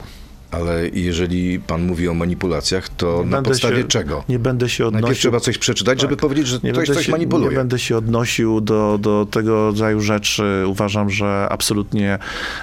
Ale 0.52 0.90
jeżeli 0.90 1.60
pan 1.60 1.82
mówi 1.88 2.08
o 2.08 2.14
manipulacjach, 2.14 2.90
to 2.90 3.22
Nie 3.24 3.30
na 3.30 3.42
podstawie 3.42 3.78
się- 3.78 3.84
czego? 3.88 4.24
Nie 4.30 4.40
będę 4.40 4.70
się 4.70 4.86
odnosił. 4.86 5.02
Najpierw 5.02 5.20
trzeba 5.20 5.40
coś 5.40 5.58
przeczytać, 5.58 6.02
żeby 6.02 6.16
Tak. 6.16 6.22
powiedzieć, 6.22 6.48
że 6.48 6.60
Nie 6.64 6.72
ktoś 6.72 6.88
coś 6.88 7.06
się, 7.06 7.12
manipuluje. 7.12 7.50
Nie 7.50 7.56
będę 7.56 7.80
się 7.80 7.98
odnosił 7.98 8.62
do, 8.62 8.98
do 9.02 9.28
tego 9.32 9.66
rodzaju 9.66 10.00
rzeczy. 10.02 10.64
Uważam, 10.68 11.10
że 11.10 11.48
absolutnie 11.50 12.20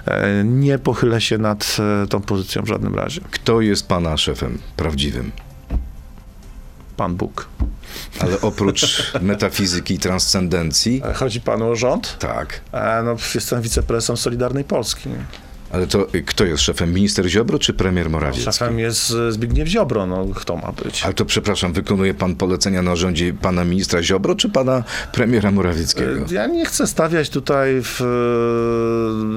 e, 0.07 0.45
nie 0.45 0.79
pochylę 0.79 1.21
się 1.21 1.39
nad 1.39 1.77
e, 2.05 2.07
tą 2.07 2.21
pozycją 2.21 2.63
w 2.63 2.69
żadnym 2.69 2.95
razie. 2.95 3.21
Kto 3.31 3.61
jest 3.61 3.89
pana 3.89 4.17
szefem 4.17 4.59
prawdziwym? 4.77 5.31
Pan 6.97 7.15
Bóg. 7.17 7.49
Ale 8.21 8.41
oprócz 8.41 9.13
metafizyki 9.23 9.95
i 9.95 9.99
transcendencji, 9.99 11.03
E, 11.05 11.15
Chodzi 11.15 11.41
panu 11.41 11.69
o 11.71 11.77
rząd? 11.77 12.17
tak. 12.19 12.61
E, 12.73 13.03
No, 13.05 13.17
jestem 13.35 13.63
wiceprezesem 13.63 14.17
Solidarnej 14.17 14.65
Polski. 14.65 15.09
Ale 15.71 15.87
to 15.87 16.07
y, 16.15 16.23
kto 16.23 16.45
jest 16.45 16.63
szefem? 16.63 16.93
Minister 16.95 17.29
Ziobro 17.29 17.59
czy 17.59 17.75
premier 17.75 18.11
Morawiecki? 18.11 18.45
Szefem 18.45 18.79
jest 18.79 19.15
e, 19.29 19.33
Zbigniew 19.33 19.69
Ziobro. 19.69 20.07
No, 20.07 20.27
kto 20.35 20.57
ma 20.57 20.73
być? 20.85 21.03
Ale 21.05 21.15
to 21.15 21.25
przepraszam, 21.25 21.73
wykonuje 21.73 22.15
pan 22.15 22.35
polecenia 22.37 22.83
na 22.83 22.97
rządzie 22.97 23.33
pana 23.35 23.65
ministra 23.65 24.03
Ziobro 24.03 24.35
czy 24.35 24.49
pana 24.51 24.85
premiera 25.13 25.51
Morawieckiego? 25.51 26.11
E, 26.31 26.35
Ja 26.35 26.47
nie 26.47 26.67
chcę 26.67 26.87
stawiać 26.87 27.31
tutaj, 27.31 27.81
w, 27.83 28.01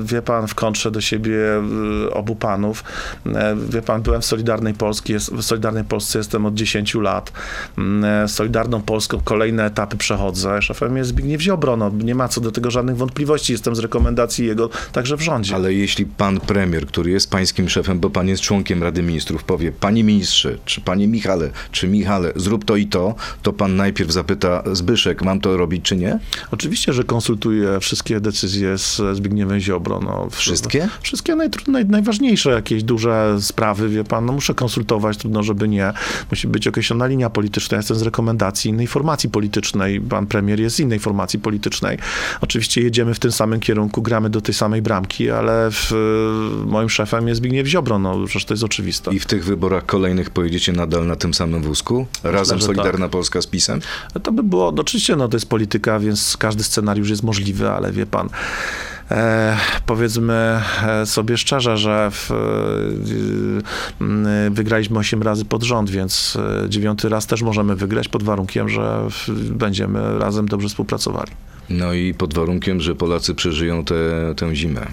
wie 0.04 0.22
pan, 0.22 0.48
w 0.48 0.56
kontrze 0.56 0.92
do 0.92 1.02
siebie 1.02 1.38
obu 2.12 2.36
panów. 2.36 2.84
Wie 3.70 3.82
pan, 3.82 4.02
byłem 4.02 4.22
w 4.22 4.26
Solidarnej 4.26 4.74
Polski, 4.74 5.14
jest, 5.14 5.34
w 5.34 5.44
Solidarnej 5.44 5.84
Polsce 5.84 6.18
jestem 6.18 6.46
od 6.46 6.54
10 6.54 6.96
lat. 6.96 7.32
Mm, 7.78 8.28
Solidarną 8.30 8.82
Polską 8.82 9.22
kolejne 9.24 9.66
etapy 9.66 9.98
przechodzę. 9.98 10.62
Szefem 10.62 10.98
jest 10.98 11.10
Zbigniew 11.10 11.42
Ziobro, 11.42 11.78
no, 11.78 11.92
nie 12.04 12.16
ma 12.16 12.28
co 12.28 12.42
do 12.42 12.52
tego 12.52 12.72
żadnych 12.72 12.98
wątpliwości. 12.98 13.54
Jestem 13.54 13.76
z 13.76 13.80
rekomendacji 13.80 14.46
jego 14.46 14.70
także 14.92 15.18
w 15.18 15.22
rządzie. 15.22 15.56
Ale 15.56 15.74
jeśli 15.74 16.06
pan 16.22 16.40
premier, 16.40 16.88
który 16.88 17.12
jest 17.12 17.30
pańskim 17.30 17.70
szefem, 17.70 18.00
bo 18.00 18.10
pan 18.10 18.28
jest 18.28 18.42
członkiem 18.44 18.84
Rady 18.84 19.04
Ministrów, 19.04 19.44
powie, 19.44 19.72
panie 19.72 20.04
ministrze, 20.04 20.58
czy 20.66 20.82
panie 20.82 21.08
Michale, 21.08 21.50
czy 21.72 21.88
Michale, 21.88 22.32
zrób 22.36 22.66
to 22.66 22.76
i 22.76 22.88
to, 22.88 23.16
to 23.42 23.54
pan 23.54 23.76
najpierw 23.76 24.12
zapyta 24.12 24.64
Zbyszek, 24.72 25.24
mam 25.24 25.40
to 25.40 25.58
robić 25.58 25.86
czy 25.86 25.96
nie? 25.96 26.20
Oczywiście, 26.52 26.94
że 26.94 27.04
konsultuję 27.04 27.80
wszystkie 27.80 28.20
decyzje 28.20 28.78
z 28.78 29.02
Zbigniewem 29.14 29.60
Ziobro. 29.60 30.00
No, 30.00 30.28
Wszystkie? 30.32 30.90
Wszystkie 31.02 31.34
najtru- 31.36 31.72
naj, 31.72 31.86
najważniejsze 31.86 32.50
jakieś 32.52 32.84
duże 32.84 33.38
sprawy, 33.40 33.90
wie 33.90 34.04
pan, 34.04 34.26
no 34.26 34.34
muszę 34.34 34.54
konsultować, 34.54 35.18
trudno, 35.18 35.44
żeby 35.44 35.68
nie. 35.68 35.94
Musi 36.32 36.48
być 36.48 36.68
określona 36.68 37.08
linia 37.08 37.30
polityczna. 37.30 37.76
Ja 37.76 37.80
jestem 37.80 37.98
z 37.98 38.02
rekomendacji 38.02 38.72
innej 38.72 38.88
formacji 38.88 39.30
politycznej, 39.30 40.02
pan 40.02 40.28
premier 40.28 40.60
jest 40.60 40.76
z 40.76 40.80
innej 40.80 41.00
formacji 41.00 41.40
politycznej. 41.40 41.98
Oczywiście 42.42 42.82
jedziemy 42.82 43.14
w 43.14 43.20
tym 43.20 43.32
samym 43.32 43.60
kierunku, 43.60 44.02
gramy 44.02 44.30
do 44.30 44.42
tej 44.42 44.54
samej 44.54 44.82
bramki, 44.82 45.32
ale 45.32 45.72
w, 45.72 45.92
moim 46.66 46.90
szefem 46.90 47.28
jest 47.28 47.38
Zbigniew 47.38 47.68
Ziobro, 47.68 48.00
no 48.00 48.26
przecież 48.26 48.46
to 48.46 48.54
jest 48.54 48.64
oczywiste. 48.64 49.14
I 49.14 49.20
w 49.20 49.26
tych 49.26 49.46
wyborach 49.46 49.86
kolejnych 49.86 50.30
pojedziecie 50.30 50.74
nadal 50.74 51.08
na 51.08 51.16
tym 51.16 51.34
samym 51.34 51.64
wózku? 51.64 52.08
Razem 52.24 52.60
że 52.60 52.66
Solidarna 52.66 53.10
Polska 53.10 53.42
z 53.42 53.48
PiSem? 53.48 53.82
To 54.24 54.32
by 54.32 54.44
było, 54.44 54.72
no 54.72 54.82
oczywiście, 54.82 55.16
no 55.16 55.28
to 55.28 55.36
jest 55.36 55.50
polityka, 55.50 56.00
więc 56.00 56.38
każdy 56.38 56.64
scenariusz 56.64 57.10
jest 57.10 57.24
możliwy, 57.24 57.70
ale 57.70 57.92
wie 57.92 58.06
pan, 58.06 58.30
e, 59.12 59.58
powiedzmy 59.86 60.62
e, 60.84 61.06
sobie 61.06 61.38
szczerze, 61.38 61.78
że 61.78 62.12
w, 62.12 62.32
e, 62.32 62.36
wygraliśmy 64.52 65.00
8 65.00 65.24
razy 65.24 65.46
pod 65.46 65.64
rząd, 65.64 65.90
więc 65.90 66.38
e, 66.66 66.70
dziewiąty 66.70 67.10
raz 67.10 67.28
też 67.28 67.42
możemy 67.42 67.76
wygrać 67.76 68.08
pod 68.08 68.24
warunkiem, 68.24 68.70
że 68.70 69.08
w, 69.10 69.52
będziemy 69.52 70.20
razem 70.20 70.48
dobrze 70.48 70.70
współpracowali. 70.70 71.32
No 71.70 71.94
i 71.94 72.14
pod 72.14 72.34
warunkiem, 72.34 72.82
że 72.82 72.96
Polacy 72.96 73.36
przeżyją 73.36 73.86
tę 73.86 73.96
tę 74.38 74.56
zimę. 74.56 74.88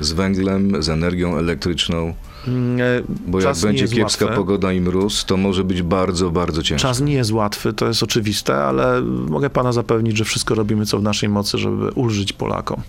Z 0.00 0.12
węglem, 0.12 0.82
z 0.82 0.88
energią 0.88 1.36
elektryczną, 1.38 2.14
Mm, 2.48 2.80
e, 2.80 2.84
bo 3.26 3.40
jak 3.40 3.48
czas 3.48 3.62
nie 3.62 3.68
będzie 3.68 3.88
kiepska 3.88 4.24
łatwy. 4.24 4.36
pogoda 4.38 4.72
i 4.72 4.80
mróz, 4.80 5.24
to 5.24 5.36
może 5.36 5.64
być 5.64 5.82
bardzo, 5.82 6.30
bardzo 6.30 6.62
ciężko. 6.62 6.88
Czas 6.88 7.00
nie 7.00 7.12
jest 7.14 7.32
łatwy, 7.32 7.72
to 7.72 7.86
jest 7.86 8.02
oczywiste, 8.02 8.54
ale 8.56 9.02
mogę 9.02 9.50
pana 9.50 9.72
zapewnić, 9.72 10.16
że 10.16 10.24
wszystko 10.24 10.54
robimy, 10.54 10.86
co 10.86 10.98
w 10.98 11.02
naszej 11.02 11.28
mocy, 11.28 11.58
żeby 11.58 11.90
ulżyć 11.90 12.32
Polakom. 12.32 12.80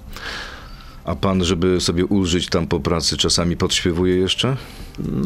A 1.05 1.15
pan, 1.15 1.43
żeby 1.43 1.81
sobie 1.81 2.05
ulżyć 2.05 2.49
tam 2.49 2.67
po 2.67 2.79
pracy, 2.79 3.17
czasami 3.17 3.57
podśpiewuje 3.57 4.15
jeszcze? 4.15 4.57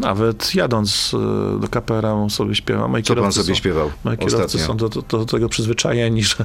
Nawet 0.02 0.56
jadąc 0.56 1.12
e, 1.56 1.60
do 1.60 1.68
KPRM 1.68 2.30
sobie 2.30 2.56
śpiewam. 2.56 2.92
Co 2.92 2.94
pan 2.94 3.04
kierowcy 3.04 3.40
sobie 3.44 3.56
są, 3.56 3.60
śpiewał 3.60 3.92
Moi 4.04 4.18
kierowcy 4.18 4.38
ostatnio? 4.46 4.68
są 4.68 4.78
do, 4.78 4.90
do, 4.90 5.02
do 5.02 5.26
tego 5.26 5.50
przyzwyczajeni, 5.50 6.24
że 6.24 6.36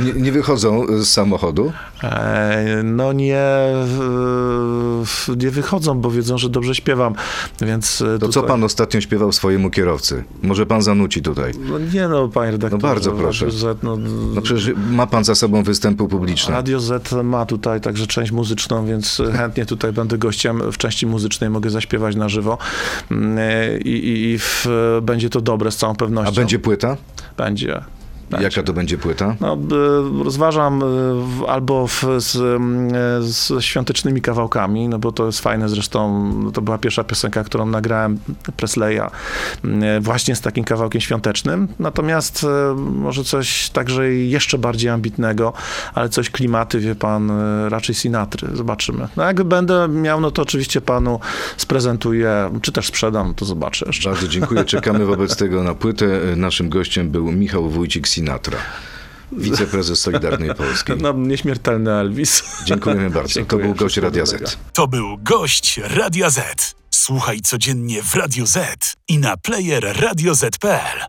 Nie, 0.00 0.12
nie 0.12 0.32
wychodzą 0.32 0.86
z 1.02 1.06
samochodu? 1.06 1.72
e, 2.02 2.80
no 2.84 3.12
nie, 3.12 3.44
nie 5.36 5.50
wychodzą, 5.50 6.00
bo 6.00 6.10
wiedzą, 6.10 6.38
że 6.38 6.48
dobrze 6.48 6.74
śpiewam, 6.74 7.14
więc 7.60 8.00
e, 8.02 8.18
To 8.18 8.28
co 8.28 8.32
tutaj- 8.40 8.48
pan 8.48 8.64
ostatnio 8.64 9.00
śpiewał 9.00 9.32
swojemu 9.32 9.70
kierowcy? 9.70 10.24
Może 10.42 10.66
pan 10.66 10.82
zanuci 10.82 11.22
tutaj? 11.22 11.52
No 11.70 11.78
nie 11.78 12.08
no, 12.08 12.28
panie 12.28 12.50
redaktorze. 12.50 12.82
No 12.82 12.88
bardzo 12.88 13.12
proszę. 13.12 13.44
Radio 13.44 13.58
Z, 13.58 13.82
no, 13.82 13.96
No 14.34 14.42
przecież 14.42 14.70
ma 14.90 15.06
pan 15.06 15.24
za 15.24 15.34
sobą 15.34 15.62
występy 15.62 16.08
publiczne. 16.08 16.54
Radio 16.54 16.80
Z 16.80 17.12
ma 17.24 17.46
tutaj 17.46 17.80
także 17.80 18.06
część 18.06 18.32
muzyczną, 18.32 18.86
więc 18.86 19.22
chętnie 19.36 19.66
tutaj 19.66 19.92
będę 19.92 20.18
gościem 20.18 20.62
w 20.72 20.76
części 20.78 21.06
muzycznej, 21.06 21.50
mogę 21.50 21.70
zaśpiewać 21.70 22.16
na 22.16 22.28
żywo 22.28 22.58
i, 23.84 23.90
i, 23.90 24.32
i 24.32 24.38
w, 24.38 24.66
będzie 25.02 25.30
to 25.30 25.40
dobre 25.40 25.70
z 25.70 25.76
całą 25.76 25.94
pewnością. 25.94 26.32
A 26.32 26.34
będzie 26.34 26.58
płyta? 26.58 26.96
Będzie. 27.36 27.80
Będzie. 28.30 28.44
Jaka 28.44 28.62
to 28.62 28.72
będzie 28.72 28.98
płyta? 28.98 29.36
No, 29.40 29.58
rozważam 30.24 30.80
w, 30.80 31.44
albo 31.48 31.86
w, 31.86 32.04
z, 32.18 32.36
e, 32.36 33.22
z 33.22 33.64
świątecznymi 33.64 34.22
kawałkami, 34.22 34.88
no 34.88 34.98
bo 34.98 35.12
to 35.12 35.26
jest 35.26 35.40
fajne, 35.40 35.68
zresztą 35.68 36.30
to 36.54 36.62
była 36.62 36.78
pierwsza 36.78 37.04
piosenka, 37.04 37.44
którą 37.44 37.66
nagrałem 37.66 38.18
Presleya, 38.56 39.10
mm, 39.64 40.02
właśnie 40.02 40.36
z 40.36 40.40
takim 40.40 40.64
kawałkiem 40.64 41.00
świątecznym. 41.00 41.68
Natomiast 41.78 42.44
e, 42.44 42.74
może 42.74 43.24
coś 43.24 43.70
także 43.70 44.12
jeszcze 44.12 44.58
bardziej 44.58 44.90
ambitnego, 44.90 45.52
ale 45.94 46.08
coś 46.08 46.30
klimaty, 46.30 46.78
wie 46.78 46.94
pan, 46.94 47.30
e, 47.30 47.68
raczej 47.68 47.94
Sinatry. 47.94 48.48
Zobaczymy. 48.54 49.08
No 49.16 49.24
jak 49.24 49.42
będę 49.44 49.88
miał, 49.88 50.20
no 50.20 50.30
to 50.30 50.42
oczywiście 50.42 50.80
panu 50.80 51.20
sprezentuję, 51.56 52.50
czy 52.62 52.72
też 52.72 52.86
sprzedam, 52.86 53.34
to 53.34 53.44
zobaczę 53.44 53.86
jeszcze. 53.86 54.10
Bardzo 54.10 54.28
dziękuję. 54.28 54.64
Czekamy 54.64 55.04
wobec 55.04 55.36
tego 55.42 55.62
na 55.62 55.74
płytę. 55.74 56.06
Naszym 56.36 56.68
gościem 56.68 57.10
był 57.10 57.32
Michał 57.32 57.68
Wójcik 57.68 58.08
Sinatra, 58.18 58.58
wiceprezes 59.32 60.00
Solidarnej 60.00 60.54
Polski. 60.54 60.92
No, 61.02 61.12
nieśmiertelny 61.12 61.92
Elvis. 61.92 62.42
Dziękujemy 62.64 63.10
bardzo. 63.10 63.34
To 63.34 63.40
Dziękuję. 63.40 63.64
był 63.64 63.74
gość 63.74 63.96
Radia 63.96 64.26
Z. 64.26 64.58
To 64.72 64.88
był 64.88 65.18
gość 65.18 65.80
Radia 65.84 66.30
Z. 66.30 66.74
Słuchaj 66.90 67.40
codziennie 67.40 68.02
w 68.02 68.14
Radio 68.14 68.46
Z 68.46 68.94
i 69.08 69.18
na 69.18 69.36
player 69.36 69.96
radioz.pl. 70.00 71.08